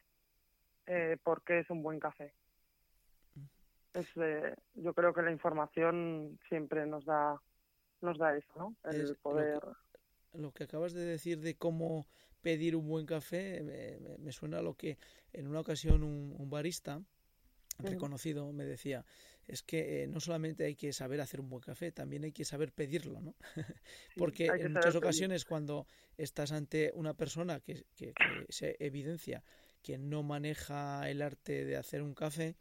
eh, 0.86 1.18
por 1.24 1.44
qué 1.44 1.60
es 1.60 1.70
un 1.70 1.82
buen 1.84 2.00
café. 2.00 2.34
Es, 3.94 4.08
eh, 4.16 4.56
yo 4.76 4.94
creo 4.94 5.14
que 5.14 5.22
la 5.22 5.32
información 5.32 6.40
siempre 6.48 6.86
nos 6.86 7.04
da 7.06 7.42
nos 8.02 8.18
da 8.18 8.36
eso, 8.36 8.52
¿no? 8.56 8.76
El 8.90 9.02
Es 9.02 9.18
poder. 9.18 9.60
Lo 10.34 10.52
que 10.52 10.64
acabas 10.64 10.94
de 10.94 11.02
decir 11.02 11.40
de 11.42 11.56
cómo 11.56 12.06
pedir 12.42 12.76
un 12.76 12.88
buen 12.88 13.06
café 13.06 13.62
me, 13.64 14.00
me- 14.00 14.18
me 14.18 14.32
suena 14.32 14.60
a 14.60 14.62
lo 14.62 14.76
que 14.76 14.98
en 15.34 15.48
una 15.48 15.60
ocasión 15.60 16.04
un, 16.04 16.36
un 16.38 16.50
barista 16.50 17.02
reconocido 17.80 18.52
me 18.52 18.66
decía 18.66 19.06
es 19.48 19.64
que 19.64 20.04
eh, 20.04 20.08
no 20.08 20.20
solamente 20.20 20.66
hay 20.66 20.76
que 20.76 20.94
saber 20.94 21.20
hacer 21.20 21.40
un 21.40 21.50
buen 21.50 21.62
café 21.62 21.92
también 21.92 22.24
hay 22.24 22.32
que 22.32 22.46
saber 22.46 22.72
pedirlo 22.72 23.22
¿no? 23.22 23.36
porque 24.18 24.46
en 24.48 24.74
muchas 24.74 24.94
pedir. 24.94 24.98
ocasiones 25.04 25.46
cuando 25.46 25.88
estás 26.18 26.52
ante 26.52 26.92
una 26.96 27.16
persona 27.16 27.60
que, 27.60 27.86
que- 27.96 28.14
que 28.14 28.46
se 28.50 28.76
evidencia 28.80 29.44
que 29.82 29.98
no 29.98 30.22
maneja 30.22 31.10
el 31.10 31.22
arte 31.24 31.66
de 31.66 31.76
hacer 31.76 32.04
un 32.04 32.14
café 32.14 32.56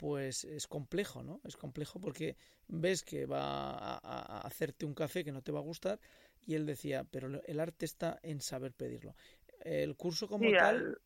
pues 0.00 0.44
es 0.44 0.66
complejo, 0.66 1.22
¿no? 1.22 1.42
Es 1.44 1.58
complejo 1.58 2.00
porque 2.00 2.36
ves 2.68 3.04
que 3.04 3.26
va 3.26 3.70
a, 3.70 3.98
a 4.02 4.40
hacerte 4.46 4.86
un 4.86 4.94
café 4.94 5.24
que 5.24 5.30
no 5.32 5.42
te 5.42 5.52
va 5.52 5.58
a 5.58 5.62
gustar 5.62 6.00
y 6.46 6.54
él 6.54 6.64
decía, 6.64 7.04
pero 7.04 7.42
el 7.44 7.60
arte 7.60 7.84
está 7.84 8.18
en 8.22 8.40
saber 8.40 8.72
pedirlo. 8.72 9.14
El 9.60 9.94
curso 9.96 10.26
como 10.26 10.48
Sí, 10.48 10.56
tal 10.56 10.76
al- 10.76 10.98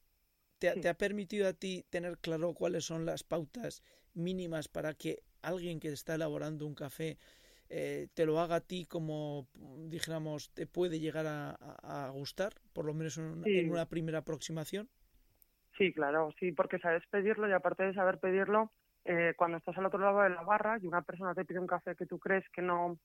te, 0.60 0.70
sí. 0.74 0.80
te 0.80 0.88
ha 0.88 0.94
permitido 0.94 1.48
a 1.48 1.54
ti 1.54 1.84
tener 1.90 2.18
claro 2.18 2.54
cuáles 2.54 2.84
son 2.84 3.04
las 3.04 3.24
pautas 3.24 3.82
mínimas 4.14 4.68
para 4.68 4.94
que 4.94 5.24
alguien 5.42 5.80
que 5.80 5.88
está 5.88 6.14
elaborando 6.14 6.66
un 6.66 6.76
café 6.76 7.18
eh, 7.68 8.06
te 8.14 8.26
lo 8.26 8.38
haga 8.38 8.56
a 8.56 8.60
ti 8.60 8.86
como, 8.86 9.48
dijéramos, 9.88 10.50
te 10.50 10.68
puede 10.68 11.00
llegar 11.00 11.26
a, 11.26 12.10
gustar, 12.14 12.52
por 12.72 12.84
lo 12.84 12.94
menos 12.94 13.18
en 13.18 13.24
una, 13.24 13.86
primera 13.86 14.18
aproximación? 14.18 14.88
Sí, 15.76 15.92
claro, 15.92 16.32
sí, 16.38 16.52
porque 16.52 16.78
sabes 16.78 17.02
pedirlo 17.10 17.48
y 17.48 17.52
aparte 17.52 17.82
de 17.82 17.94
saber 17.94 18.18
pedirlo, 18.18 18.70
eh, 19.04 19.34
cuando 19.36 19.58
estás 19.58 19.76
al 19.76 19.86
otro 19.86 19.98
lado 19.98 20.22
de 20.22 20.30
la 20.30 20.42
barra 20.42 20.78
y 20.80 20.86
una 20.86 21.02
persona 21.02 21.34
te 21.34 21.44
pide 21.44 21.58
un 21.58 21.66
café 21.66 21.94
que 21.94 22.06
tú 22.06 22.18
crees 22.18 22.48
que 22.50 22.62
no 22.62 22.98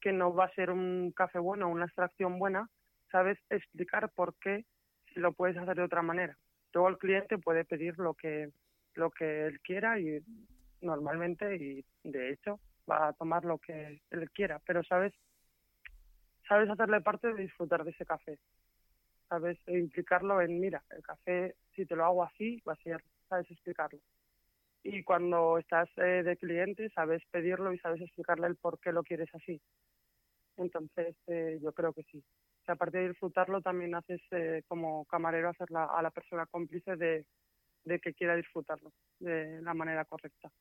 que 0.00 0.12
no 0.12 0.32
va 0.32 0.44
a 0.44 0.54
ser 0.54 0.70
un 0.70 1.10
café 1.12 1.38
bueno, 1.38 1.68
una 1.68 1.86
extracción 1.86 2.38
buena, 2.38 2.68
sabes 3.10 3.38
explicar 3.50 4.10
por 4.10 4.34
qué 4.36 4.64
lo 5.14 5.32
puedes 5.32 5.56
hacer 5.56 5.76
de 5.76 5.82
otra 5.82 6.02
manera. 6.02 6.36
Luego 6.72 6.90
el 6.90 6.98
cliente 6.98 7.38
puede 7.38 7.64
pedir 7.64 7.98
lo 7.98 8.14
que 8.14 8.50
lo 8.94 9.10
que 9.10 9.46
él 9.46 9.60
quiera 9.60 9.98
y 9.98 10.22
normalmente 10.80 11.56
y 11.56 11.84
de 12.04 12.30
hecho 12.30 12.60
va 12.88 13.08
a 13.08 13.12
tomar 13.14 13.44
lo 13.44 13.58
que 13.58 14.00
él 14.10 14.30
quiera, 14.30 14.60
pero 14.64 14.84
sabes 14.84 15.12
sabes 16.48 16.70
hacerle 16.70 17.00
parte 17.00 17.28
de 17.28 17.42
disfrutar 17.42 17.82
de 17.82 17.90
ese 17.90 18.06
café. 18.06 18.38
Sabes 19.28 19.58
implicarlo 19.66 20.40
en, 20.40 20.60
mira, 20.60 20.84
el 20.90 21.02
café 21.02 21.56
si 21.74 21.84
te 21.84 21.96
lo 21.96 22.04
hago 22.04 22.22
así 22.22 22.62
va 22.66 22.74
a 22.74 22.76
ser, 22.76 23.02
sabes 23.28 23.50
explicarlo. 23.50 23.98
Y 24.88 25.02
cuando 25.02 25.58
estás 25.58 25.88
eh, 25.96 26.22
de 26.22 26.36
cliente 26.36 26.88
sabes 26.90 27.20
pedirlo 27.32 27.72
y 27.72 27.78
sabes 27.78 28.00
explicarle 28.00 28.46
el 28.46 28.56
por 28.56 28.78
qué 28.78 28.92
lo 28.92 29.02
quieres 29.02 29.28
así. 29.34 29.60
Entonces 30.56 31.16
eh, 31.26 31.58
yo 31.60 31.72
creo 31.72 31.92
que 31.92 32.04
sí. 32.04 32.22
aparte 32.68 32.98
de 32.98 33.08
disfrutarlo 33.08 33.60
también 33.60 33.96
haces 33.96 34.20
eh, 34.30 34.62
como 34.68 35.04
camarero 35.06 35.50
hacer 35.50 35.68
a 35.74 36.00
la 36.00 36.10
persona 36.10 36.46
cómplice 36.46 36.94
de, 36.96 37.26
de 37.84 37.98
que 37.98 38.14
quiera 38.14 38.36
disfrutarlo 38.36 38.92
de 39.18 39.60
la 39.62 39.74
manera 39.74 40.04
correcta. 40.04 40.52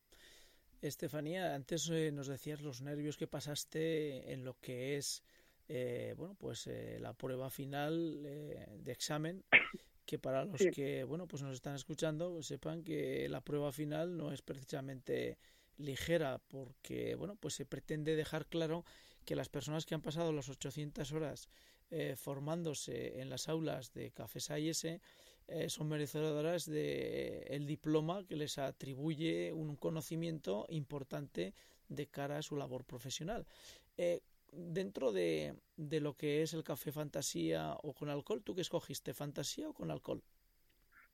Estefanía, 0.81 1.53
antes 1.53 1.89
eh, 1.89 2.11
nos 2.11 2.27
decías 2.27 2.61
los 2.61 2.81
nervios 2.81 3.17
que 3.17 3.27
pasaste 3.27 4.31
en 4.33 4.43
lo 4.43 4.55
que 4.59 4.97
es 4.97 5.23
eh, 5.67 6.13
bueno, 6.17 6.35
pues 6.35 6.67
eh, 6.67 6.97
la 6.99 7.13
prueba 7.13 7.49
final 7.49 8.21
de 8.23 8.91
examen, 8.91 9.43
que 10.05 10.19
para 10.19 10.45
los 10.45 10.61
que 10.73 11.03
bueno, 11.03 11.27
pues 11.27 11.41
nos 11.41 11.53
están 11.53 11.75
escuchando, 11.75 12.31
pues 12.31 12.47
sepan 12.47 12.83
que 12.83 13.27
la 13.29 13.41
prueba 13.41 13.71
final 13.71 14.17
no 14.17 14.31
es 14.31 14.41
precisamente 14.41 15.37
ligera 15.77 16.39
porque 16.47 17.15
bueno, 17.15 17.35
pues 17.35 17.55
se 17.55 17.65
pretende 17.65 18.15
dejar 18.15 18.45
claro 18.47 18.85
que 19.25 19.35
las 19.35 19.49
personas 19.49 19.85
que 19.85 19.95
han 19.95 20.01
pasado 20.01 20.31
las 20.31 20.49
800 20.49 21.11
horas 21.11 21.49
formándose 22.17 23.21
en 23.21 23.29
las 23.29 23.47
aulas 23.47 23.93
de 23.93 24.11
Cafés 24.11 24.51
AIS 24.51 24.85
eh, 25.47 25.69
son 25.69 25.87
merecedoras 25.87 26.65
de 26.65 27.45
el 27.49 27.67
diploma 27.67 28.25
que 28.25 28.35
les 28.35 28.57
atribuye 28.57 29.53
un 29.53 29.75
conocimiento 29.75 30.65
importante 30.69 31.53
de 31.87 32.07
cara 32.07 32.37
a 32.37 32.41
su 32.41 32.55
labor 32.55 32.83
profesional. 32.83 33.45
Eh, 33.95 34.21
dentro 34.55 35.11
de, 35.11 35.55
de, 35.75 35.99
lo 35.99 36.13
que 36.13 36.41
es 36.41 36.53
el 36.53 36.63
café 36.63 36.91
fantasía 36.91 37.73
o 37.83 37.93
con 37.93 38.09
alcohol, 38.09 38.41
¿tú 38.43 38.55
qué 38.55 38.61
escogiste, 38.61 39.13
fantasía 39.13 39.69
o 39.69 39.73
con 39.73 39.91
alcohol? 39.91 40.21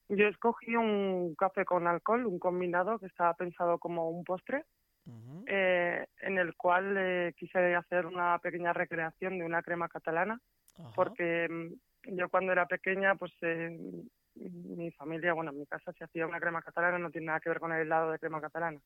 Yo 0.10 0.28
escogí 0.28 0.76
un 0.76 1.36
café 1.36 1.64
con 1.64 1.88
alcohol, 1.88 2.26
un 2.26 2.40
combinado 2.40 3.00
que 3.00 3.06
estaba 3.06 3.34
pensado 3.34 3.80
como 3.80 4.10
un 4.10 4.24
postre, 4.24 4.66
eh, 5.48 6.06
en 6.22 6.38
el 6.38 6.56
cual 6.56 7.34
quise 7.38 7.76
hacer 7.76 8.06
una 8.06 8.38
pequeña 8.40 8.74
recreación 8.74 9.40
de 9.40 9.46
una 9.46 9.64
crema 9.64 9.88
catalana, 9.88 10.40
porque 10.96 11.48
mm, 11.50 12.18
yo 12.18 12.30
cuando 12.30 12.52
era 12.52 12.66
pequeña, 12.66 13.16
pues 13.16 13.32
mi 14.36 14.92
familia, 14.92 15.34
bueno, 15.34 15.52
en 15.52 15.60
mi 15.60 15.66
casa 15.66 15.92
se 15.94 16.04
hacía 16.04 16.28
una 16.28 16.40
crema 16.40 16.62
catalana, 16.62 16.98
no 16.98 17.10
tiene 17.10 17.28
nada 17.28 17.40
que 17.40 17.50
ver 17.50 17.60
con 17.60 17.72
el 17.72 17.82
helado 17.82 18.12
de 18.12 18.20
crema 18.20 18.42
catalana. 18.42 18.80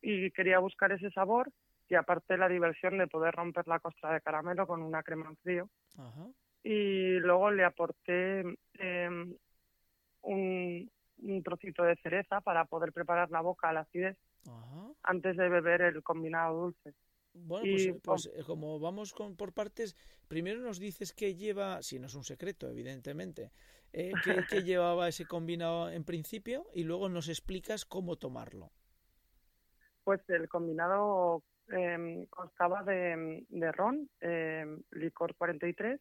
Y 0.00 0.30
quería 0.30 0.58
buscar 0.58 0.92
ese 0.92 1.10
sabor 1.10 1.50
y 1.88 1.94
aparte 1.94 2.36
la 2.36 2.48
diversión 2.48 2.98
de 2.98 3.06
poder 3.06 3.34
romper 3.34 3.66
la 3.68 3.78
costra 3.78 4.12
de 4.12 4.20
caramelo 4.20 4.66
con 4.66 4.82
una 4.82 5.02
crema 5.02 5.28
en 5.28 5.36
frío. 5.36 5.70
Y 6.62 7.18
luego 7.20 7.50
le 7.50 7.64
aporté 7.64 8.40
em, 8.74 9.34
un, 10.22 10.90
trocito 11.44 11.84
de 11.84 11.96
cereza 11.96 12.40
para 12.40 12.64
poder 12.64 12.92
preparar 12.92 13.30
la 13.30 13.40
boca 13.40 13.68
a 13.68 13.72
la 13.72 13.80
acidez 13.80 14.16
antes 15.02 15.36
de 15.36 15.48
beber 15.48 15.82
el 15.82 16.02
combinado 16.02 16.62
dulce. 16.62 16.94
Bueno, 17.38 17.66
pues, 17.70 18.00
pues 18.02 18.30
eh, 18.34 18.42
como 18.44 18.80
vamos 18.80 19.12
con, 19.12 19.36
por 19.36 19.52
partes, 19.52 19.96
primero 20.26 20.60
nos 20.60 20.78
dices 20.78 21.12
que 21.12 21.34
lleva, 21.34 21.82
si 21.82 21.98
no 21.98 22.06
es 22.06 22.14
un 22.14 22.24
secreto, 22.24 22.68
evidentemente, 22.68 23.52
eh, 23.92 24.12
qué, 24.24 24.62
llevaba 24.64 25.08
ese 25.08 25.26
combinado 25.26 25.90
en 25.90 26.04
principio 26.04 26.66
y 26.74 26.84
luego 26.84 27.08
nos 27.08 27.28
explicas 27.28 27.84
cómo 27.84 28.16
tomarlo. 28.16 28.72
Pues 30.04 30.20
el 30.28 30.48
combinado 30.48 31.42
eh, 31.72 32.26
constaba 32.30 32.82
de, 32.82 33.44
de 33.48 33.72
ron, 33.72 34.08
eh, 34.20 34.66
licor 34.92 35.34
43, 35.36 36.00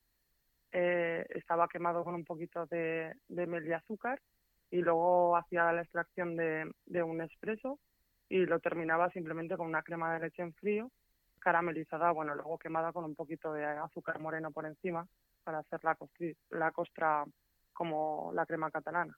eh, 0.71 1.25
estaba 1.29 1.67
quemado 1.67 2.03
con 2.03 2.15
un 2.15 2.25
poquito 2.25 2.65
de, 2.65 3.13
de 3.27 3.47
mel 3.47 3.67
y 3.67 3.73
azúcar 3.73 4.21
y 4.69 4.81
luego 4.81 5.37
hacía 5.37 5.71
la 5.71 5.81
extracción 5.81 6.35
de, 6.35 6.71
de 6.85 7.03
un 7.03 7.21
espresso 7.21 7.79
y 8.27 8.45
lo 8.45 8.59
terminaba 8.59 9.09
simplemente 9.11 9.55
con 9.55 9.67
una 9.67 9.83
crema 9.83 10.13
de 10.13 10.19
leche 10.19 10.41
en 10.41 10.53
frío 10.53 10.91
caramelizada, 11.39 12.11
bueno, 12.11 12.33
luego 12.33 12.57
quemada 12.57 12.91
con 12.91 13.05
un 13.05 13.13
poquito 13.13 13.53
de 13.53 13.63
azúcar 13.63 14.19
moreno 14.19 14.51
por 14.51 14.65
encima 14.65 15.07
para 15.43 15.59
hacer 15.59 15.79
la, 15.83 15.95
la 16.49 16.71
costra 16.71 17.23
como 17.71 18.31
la 18.33 18.47
crema 18.47 18.71
catalana. 18.71 19.15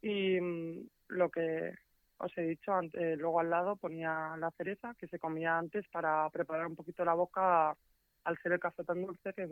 Y 0.00 0.40
mm, 0.40 0.88
lo 1.08 1.28
que 1.28 1.74
os 2.18 2.36
he 2.36 2.42
dicho, 2.42 2.72
antes, 2.72 3.18
luego 3.18 3.40
al 3.40 3.50
lado 3.50 3.76
ponía 3.76 4.36
la 4.38 4.50
cereza 4.52 4.94
que 4.98 5.06
se 5.08 5.18
comía 5.18 5.56
antes 5.58 5.86
para 5.88 6.28
preparar 6.30 6.66
un 6.66 6.76
poquito 6.76 7.04
la 7.04 7.14
boca 7.14 7.76
al 8.24 8.38
ser 8.42 8.52
el 8.52 8.60
café 8.60 8.84
tan 8.84 9.02
dulce 9.02 9.32
que 9.32 9.48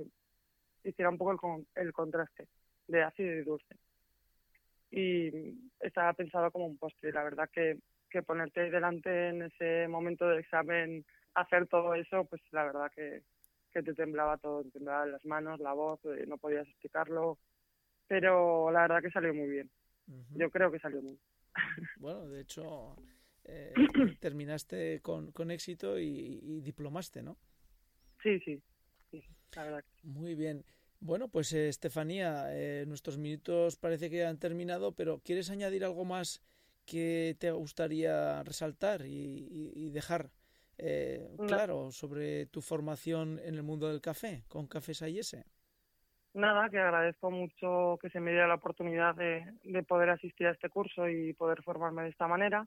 hiciera 0.85 1.11
un 1.11 1.19
poco 1.19 1.57
el, 1.77 1.83
el 1.87 1.93
contraste 1.93 2.49
de 2.89 3.03
ácido 3.03 3.33
y 3.33 3.45
dulce. 3.45 3.77
Y 4.91 5.31
estaba 5.81 6.13
pensado 6.13 6.51
como 6.51 6.67
un 6.67 6.79
postre. 6.79 7.13
La 7.13 7.25
verdad 7.25 7.49
que, 7.53 7.79
que 8.11 8.23
ponerte 8.23 8.71
delante 8.71 9.29
en 9.29 9.43
ese 9.43 9.89
momento 9.89 10.29
del 10.29 10.41
examen, 10.41 11.05
hacer 11.35 11.67
todo 11.67 11.95
eso, 11.95 12.25
pues 12.25 12.41
la 12.53 12.65
verdad 12.65 12.91
que, 12.95 13.23
que 13.73 13.83
te 13.83 13.95
temblaba 13.95 14.39
todo, 14.39 14.63
te 14.63 14.71
temblaban 14.71 15.13
las 15.13 15.25
manos, 15.25 15.61
la 15.61 15.73
voz, 15.73 16.01
eh, 16.05 16.25
no 16.27 16.39
podías 16.39 16.67
explicarlo, 16.67 17.39
pero 18.07 18.71
la 18.71 18.83
verdad 18.83 19.03
que 19.03 19.11
salió 19.11 19.35
muy 19.35 19.49
bien. 19.49 19.71
Yo 20.35 20.51
creo 20.51 20.71
que 20.71 20.79
salió 20.79 21.03
muy 21.03 21.13
bien. 21.13 21.36
Bueno, 21.99 22.29
de 22.29 22.41
hecho, 22.41 22.97
eh, 23.45 23.73
terminaste 24.21 25.01
con, 25.01 25.33
con 25.33 25.51
éxito 25.51 25.99
y, 25.99 26.61
diplomaste, 26.61 27.23
¿no? 27.23 27.37
Sí, 28.23 28.41
sí, 28.41 28.61
sí, 29.11 29.23
la 29.55 29.65
verdad. 29.65 29.85
Muy 30.03 30.35
bien. 30.35 30.65
Bueno, 31.01 31.29
pues 31.29 31.53
eh, 31.53 31.69
Estefanía, 31.69 32.47
eh, 32.51 32.85
nuestros 32.87 33.19
minutos 33.19 33.77
parece 33.77 34.11
que 34.11 34.25
han 34.25 34.39
terminado, 34.39 34.93
pero 34.93 35.21
¿quieres 35.21 35.51
añadir 35.51 35.85
algo 35.85 36.05
más 36.05 36.43
que 36.85 37.37
te 37.39 37.51
gustaría 37.51 38.43
resaltar 38.43 39.05
y, 39.07 39.73
y 39.75 39.91
dejar 39.91 40.31
claro 41.49 41.91
sobre 41.91 42.47
tu 42.47 42.61
formación 42.61 43.41
en 43.43 43.55
el 43.55 43.63
mundo 43.63 43.89
del 43.89 44.01
café 44.01 44.45
con 44.49 44.67
Cafés 44.67 45.03
AIS? 45.03 45.37
Nada, 46.37 46.69
que 46.71 46.79
agradezco 46.79 47.31
mucho 47.31 47.99
que 48.01 48.11
se 48.11 48.21
me 48.21 48.31
diera 48.31 48.47
la 48.47 48.55
oportunidad 48.55 49.15
de, 49.15 49.83
poder 49.85 50.11
asistir 50.11 50.47
a 50.47 50.53
este 50.53 50.69
curso 50.69 51.09
y 51.09 51.33
poder 51.33 51.63
formarme 51.63 52.03
de 52.03 52.11
esta 52.11 52.29
manera. 52.29 52.67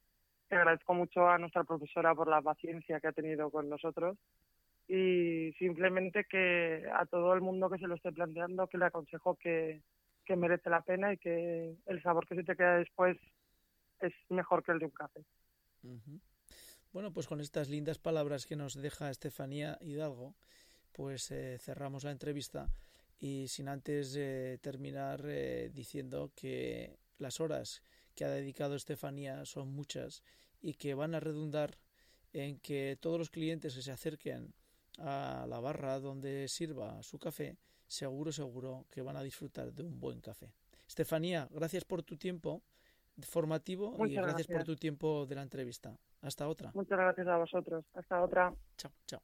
Que 0.49 0.55
agradezco 0.55 0.93
mucho 0.93 1.29
a 1.29 1.37
nuestra 1.37 1.63
profesora 1.63 2.13
por 2.15 2.27
la 2.27 2.41
paciencia 2.41 2.99
que 2.99 3.07
ha 3.07 3.11
tenido 3.11 3.51
con 3.51 3.69
nosotros 3.69 4.17
y 4.87 5.53
simplemente 5.59 6.25
que 6.25 6.89
a 6.91 7.05
todo 7.05 7.33
el 7.35 7.41
mundo 7.41 7.69
que 7.69 7.77
se 7.77 7.85
lo 7.85 7.93
esté 7.93 8.11
planteando 8.11 8.67
que 8.67 8.79
le 8.79 8.85
aconsejo 8.85 9.35
que, 9.35 9.81
merece 10.35 10.69
la 10.69 10.81
pena 10.81 11.11
y 11.11 11.17
que 11.17 11.75
el 11.87 12.03
sabor 12.03 12.27
que 12.27 12.35
se 12.35 12.43
te 12.43 12.55
queda 12.55 12.77
después 12.77 13.17
es 13.99 14.13
mejor 14.29 14.63
que 14.63 14.71
el 14.71 14.77
de 14.77 14.85
un 14.85 14.91
café. 14.91 15.25
Bueno, 16.93 17.11
pues 17.11 17.27
con 17.27 17.41
estas 17.41 17.67
lindas 17.67 17.97
palabras 17.97 18.45
que 18.45 18.55
nos 18.55 18.75
deja 18.75 19.09
Estefanía 19.09 19.79
Hidalgo, 19.81 20.35
pues 20.91 21.31
eh, 21.31 21.57
cerramos 21.59 22.03
la 22.03 22.11
entrevista 22.11 22.67
y 23.19 23.47
sin 23.47 23.67
antes 23.67 24.15
eh, 24.17 24.57
terminar 24.61 25.23
eh, 25.25 25.69
diciendo 25.73 26.31
que 26.35 26.97
las 27.17 27.39
horas 27.39 27.83
que 28.15 28.25
ha 28.25 28.29
dedicado 28.29 28.75
Estefanía 28.75 29.45
son 29.45 29.69
muchas 29.69 30.23
y 30.61 30.73
que 30.73 30.93
van 30.93 31.13
a 31.15 31.19
redundar 31.19 31.77
en 32.33 32.59
que 32.59 32.97
todos 32.99 33.19
los 33.19 33.29
clientes 33.29 33.75
que 33.75 33.81
se 33.81 33.91
acerquen 33.91 34.53
a 34.99 35.45
la 35.47 35.59
barra 35.59 35.99
donde 35.99 36.47
sirva 36.47 37.01
su 37.03 37.19
café, 37.19 37.57
seguro, 37.87 38.31
seguro 38.31 38.85
que 38.89 39.01
van 39.01 39.17
a 39.17 39.23
disfrutar 39.23 39.73
de 39.73 39.83
un 39.83 39.99
buen 39.99 40.21
café. 40.21 40.53
Estefanía, 40.87 41.47
gracias 41.51 41.85
por 41.85 42.03
tu 42.03 42.17
tiempo 42.17 42.63
formativo 43.21 43.95
y 44.05 44.15
gracias, 44.15 44.47
por 44.47 44.63
tu 44.63 44.75
tiempo 44.75 45.25
de 45.25 45.35
la 45.35 45.41
entrevista. 45.41 45.97
Hasta 46.21 46.47
otra. 46.47 46.71
Muchas 46.73 46.97
gracias 46.97 47.27
a 47.27 47.37
vosotros. 47.37 47.85
Hasta 47.93 48.21
otra. 48.21 48.53
Chao, 48.77 48.91
chao. 49.05 49.21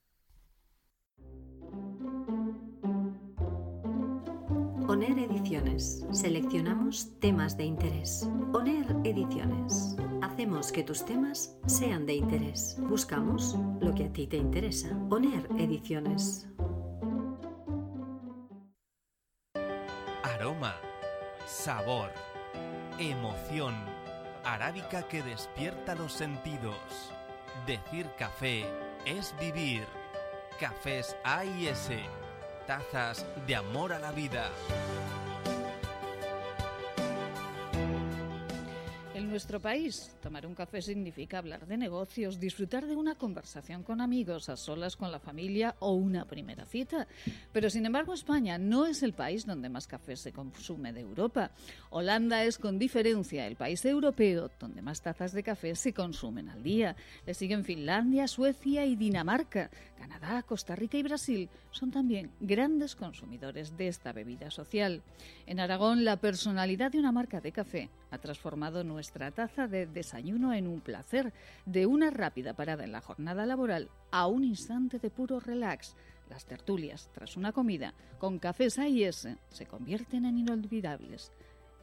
ONER 4.88 5.18
Ediciones. 5.18 6.06
Seleccionamos 6.12 7.20
temas 7.20 7.58
de 7.58 7.64
interés. 7.64 8.30
ONER 8.54 8.86
Ediciones. 9.04 9.96
Hacemos 10.22 10.72
que 10.72 10.84
tus 10.84 11.04
temas 11.04 11.58
sean 11.66 12.06
de 12.06 12.14
interés. 12.14 12.78
Buscamos 12.82 13.58
lo 13.82 13.96
que 13.96 14.06
a 14.06 14.14
ti 14.14 14.28
te 14.28 14.38
interesa. 14.38 14.96
ONER 15.10 15.50
Ediciones. 15.58 16.48
Aroma, 20.22 20.76
sabor, 21.48 22.12
emoción, 23.00 23.74
arábica 24.44 25.08
que 25.08 25.24
despierta 25.24 25.96
los 25.96 26.14
sentidos. 26.14 27.12
Decir 27.66 28.08
café 28.20 28.66
es 29.06 29.34
vivir. 29.40 29.84
Cafés 30.60 31.18
A 31.24 31.44
y 31.44 31.68
S. 31.68 31.98
Tazas 32.68 33.26
de 33.46 33.56
amor 33.56 33.94
a 33.94 34.00
la 34.00 34.12
vida. 34.12 34.50
Nuestro 39.36 39.60
país, 39.60 40.16
tomar 40.22 40.48
un 40.48 40.56
café 40.56 40.82
significa 40.82 41.40
hablar 41.40 41.68
de 41.68 41.76
negocios, 41.76 42.40
disfrutar 42.40 42.86
de 42.86 42.96
una 42.96 43.16
conversación 43.16 43.84
con 43.84 44.00
amigos, 44.00 44.48
a 44.48 44.56
solas 44.56 44.96
con 44.96 45.12
la 45.12 45.20
familia 45.20 45.76
o 45.80 45.92
una 45.92 46.24
primera 46.24 46.64
cita. 46.66 47.06
Pero 47.52 47.70
sin 47.70 47.86
embargo, 47.86 48.14
España 48.14 48.58
no 48.58 48.86
es 48.86 49.04
el 49.04 49.12
país 49.12 49.46
donde 49.46 49.68
más 49.68 49.88
café 49.88 50.16
se 50.16 50.32
consume 50.32 50.94
de 50.94 51.02
Europa. 51.02 51.52
Holanda 51.90 52.46
es 52.46 52.58
con 52.58 52.80
diferencia 52.80 53.46
el 53.46 53.58
país 53.58 53.84
europeo 53.84 54.52
donde 54.58 54.82
más 54.82 55.02
tazas 55.02 55.34
de 55.34 55.44
café 55.44 55.76
se 55.76 55.92
consumen 55.92 56.48
al 56.48 56.64
día. 56.64 56.96
Le 57.26 57.34
siguen 57.34 57.66
Finlandia, 57.66 58.30
Suecia 58.30 58.86
y 58.86 58.96
Dinamarca. 58.96 59.70
Canadá, 59.98 60.44
Costa 60.44 60.78
Rica 60.78 60.98
y 60.98 61.04
Brasil 61.04 61.50
son 61.72 61.92
también 61.92 62.32
grandes 62.40 62.96
consumidores 62.96 63.76
de 63.76 63.90
esta 63.90 64.14
bebida 64.14 64.50
social. 64.50 65.04
En 65.46 65.60
Aragón, 65.60 66.06
la 66.06 66.16
personalidad 66.22 66.94
de 66.94 67.00
una 67.00 67.12
marca 67.12 67.42
de 67.42 67.52
café 67.52 67.90
ha 68.16 68.20
transformado 68.20 68.84
nuestra 68.84 69.32
taza 69.32 69.68
de 69.68 69.86
desayuno 69.86 70.54
en 70.54 70.68
un 70.68 70.82
placer, 70.82 71.34
de 71.66 71.86
una 71.86 72.10
rápida 72.10 72.54
parada 72.54 72.84
en 72.84 72.92
la 72.92 73.02
jornada 73.02 73.46
laboral 73.46 73.90
a 74.12 74.28
un 74.28 74.44
instante 74.44 75.00
de 75.00 75.10
puro 75.10 75.40
relax. 75.40 75.96
Las 76.30 76.46
tertulias, 76.46 77.10
tras 77.14 77.38
una 77.38 77.52
comida, 77.52 77.94
con 78.18 78.40
cafés 78.40 78.80
A 78.80 78.88
y 78.88 79.04
S, 79.04 79.38
se 79.50 79.66
convierten 79.68 80.26
en 80.26 80.40
inolvidables. 80.40 81.32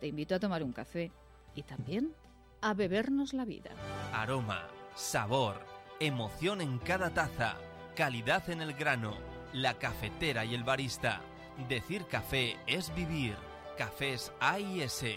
Te 0.01 0.09
invito 0.09 0.35
a 0.35 0.41
tomar 0.41 0.65
un 0.65 0.73
café 0.73 1.13
y 1.55 1.63
también 1.63 2.13
a 2.61 2.75
bebernos 2.75 3.35
la 3.35 3.45
vida. 3.45 3.71
Aroma, 4.13 4.67
sabor, 4.95 5.61
emoción 6.01 6.61
en 6.61 6.79
cada 6.79 7.11
taza, 7.11 7.57
calidad 7.95 8.51
en 8.51 8.63
el 8.63 8.75
grano, 8.75 9.15
la 9.53 9.75
cafetera 9.75 10.45
y 10.45 10.55
el 10.55 10.65
barista. 10.65 11.21
Decir 11.69 12.07
café 12.07 12.57
es 12.67 12.93
vivir. 12.95 13.37
Cafés 13.77 14.33
A 14.41 14.59
y 14.59 14.83
S, 14.83 15.17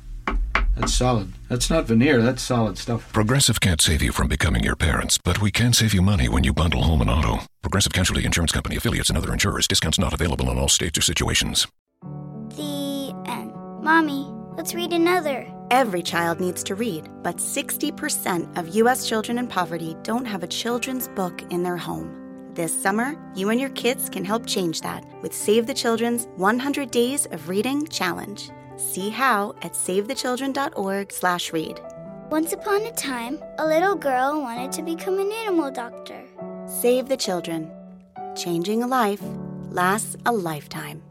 That's 0.75 0.93
solid. 0.93 1.33
That's 1.49 1.69
not 1.69 1.85
veneer, 1.85 2.21
that's 2.21 2.41
solid 2.41 2.77
stuff. 2.77 3.11
Progressive 3.13 3.59
can't 3.59 3.81
save 3.81 4.01
you 4.01 4.11
from 4.11 4.27
becoming 4.27 4.63
your 4.63 4.75
parents, 4.75 5.17
but 5.17 5.41
we 5.41 5.51
can 5.51 5.73
save 5.73 5.93
you 5.93 6.01
money 6.01 6.29
when 6.29 6.43
you 6.43 6.53
bundle 6.53 6.83
home 6.83 7.01
and 7.01 7.09
auto. 7.09 7.39
Progressive 7.61 7.93
Casualty 7.93 8.25
Insurance 8.25 8.51
Company 8.51 8.75
affiliates 8.77 9.09
and 9.09 9.17
other 9.17 9.33
insurers. 9.33 9.67
Discounts 9.67 9.99
not 9.99 10.13
available 10.13 10.49
in 10.49 10.57
all 10.57 10.69
states 10.69 10.97
or 10.97 11.01
situations. 11.01 11.67
The 12.01 13.13
end. 13.27 13.53
Mommy, 13.81 14.27
let's 14.57 14.73
read 14.73 14.93
another. 14.93 15.47
Every 15.71 16.01
child 16.01 16.39
needs 16.39 16.63
to 16.63 16.75
read, 16.75 17.07
but 17.23 17.37
60% 17.37 18.57
of 18.57 18.75
U.S. 18.75 19.07
children 19.07 19.37
in 19.37 19.47
poverty 19.47 19.95
don't 20.03 20.25
have 20.25 20.43
a 20.43 20.47
children's 20.47 21.07
book 21.09 21.41
in 21.49 21.63
their 21.63 21.77
home. 21.77 22.17
This 22.53 22.73
summer, 22.81 23.15
you 23.33 23.49
and 23.49 23.59
your 23.61 23.69
kids 23.69 24.09
can 24.09 24.25
help 24.25 24.45
change 24.45 24.81
that 24.81 25.05
with 25.21 25.33
Save 25.33 25.67
the 25.67 25.73
Children's 25.73 26.27
100 26.35 26.91
Days 26.91 27.25
of 27.27 27.47
Reading 27.47 27.87
Challenge. 27.87 28.49
See 28.81 29.09
how 29.09 29.53
at 29.61 29.73
savethechildren.org/read. 29.73 31.79
Once 32.29 32.53
upon 32.53 32.81
a 32.81 32.91
time, 32.93 33.37
a 33.57 33.65
little 33.65 33.95
girl 33.95 34.41
wanted 34.41 34.71
to 34.71 34.81
become 34.81 35.19
an 35.19 35.31
animal 35.31 35.69
doctor. 35.69 36.23
Save 36.65 37.07
the 37.07 37.17
Children. 37.17 37.69
Changing 38.35 38.83
a 38.83 38.87
life 38.87 39.21
lasts 39.69 40.15
a 40.25 40.31
lifetime. 40.31 41.03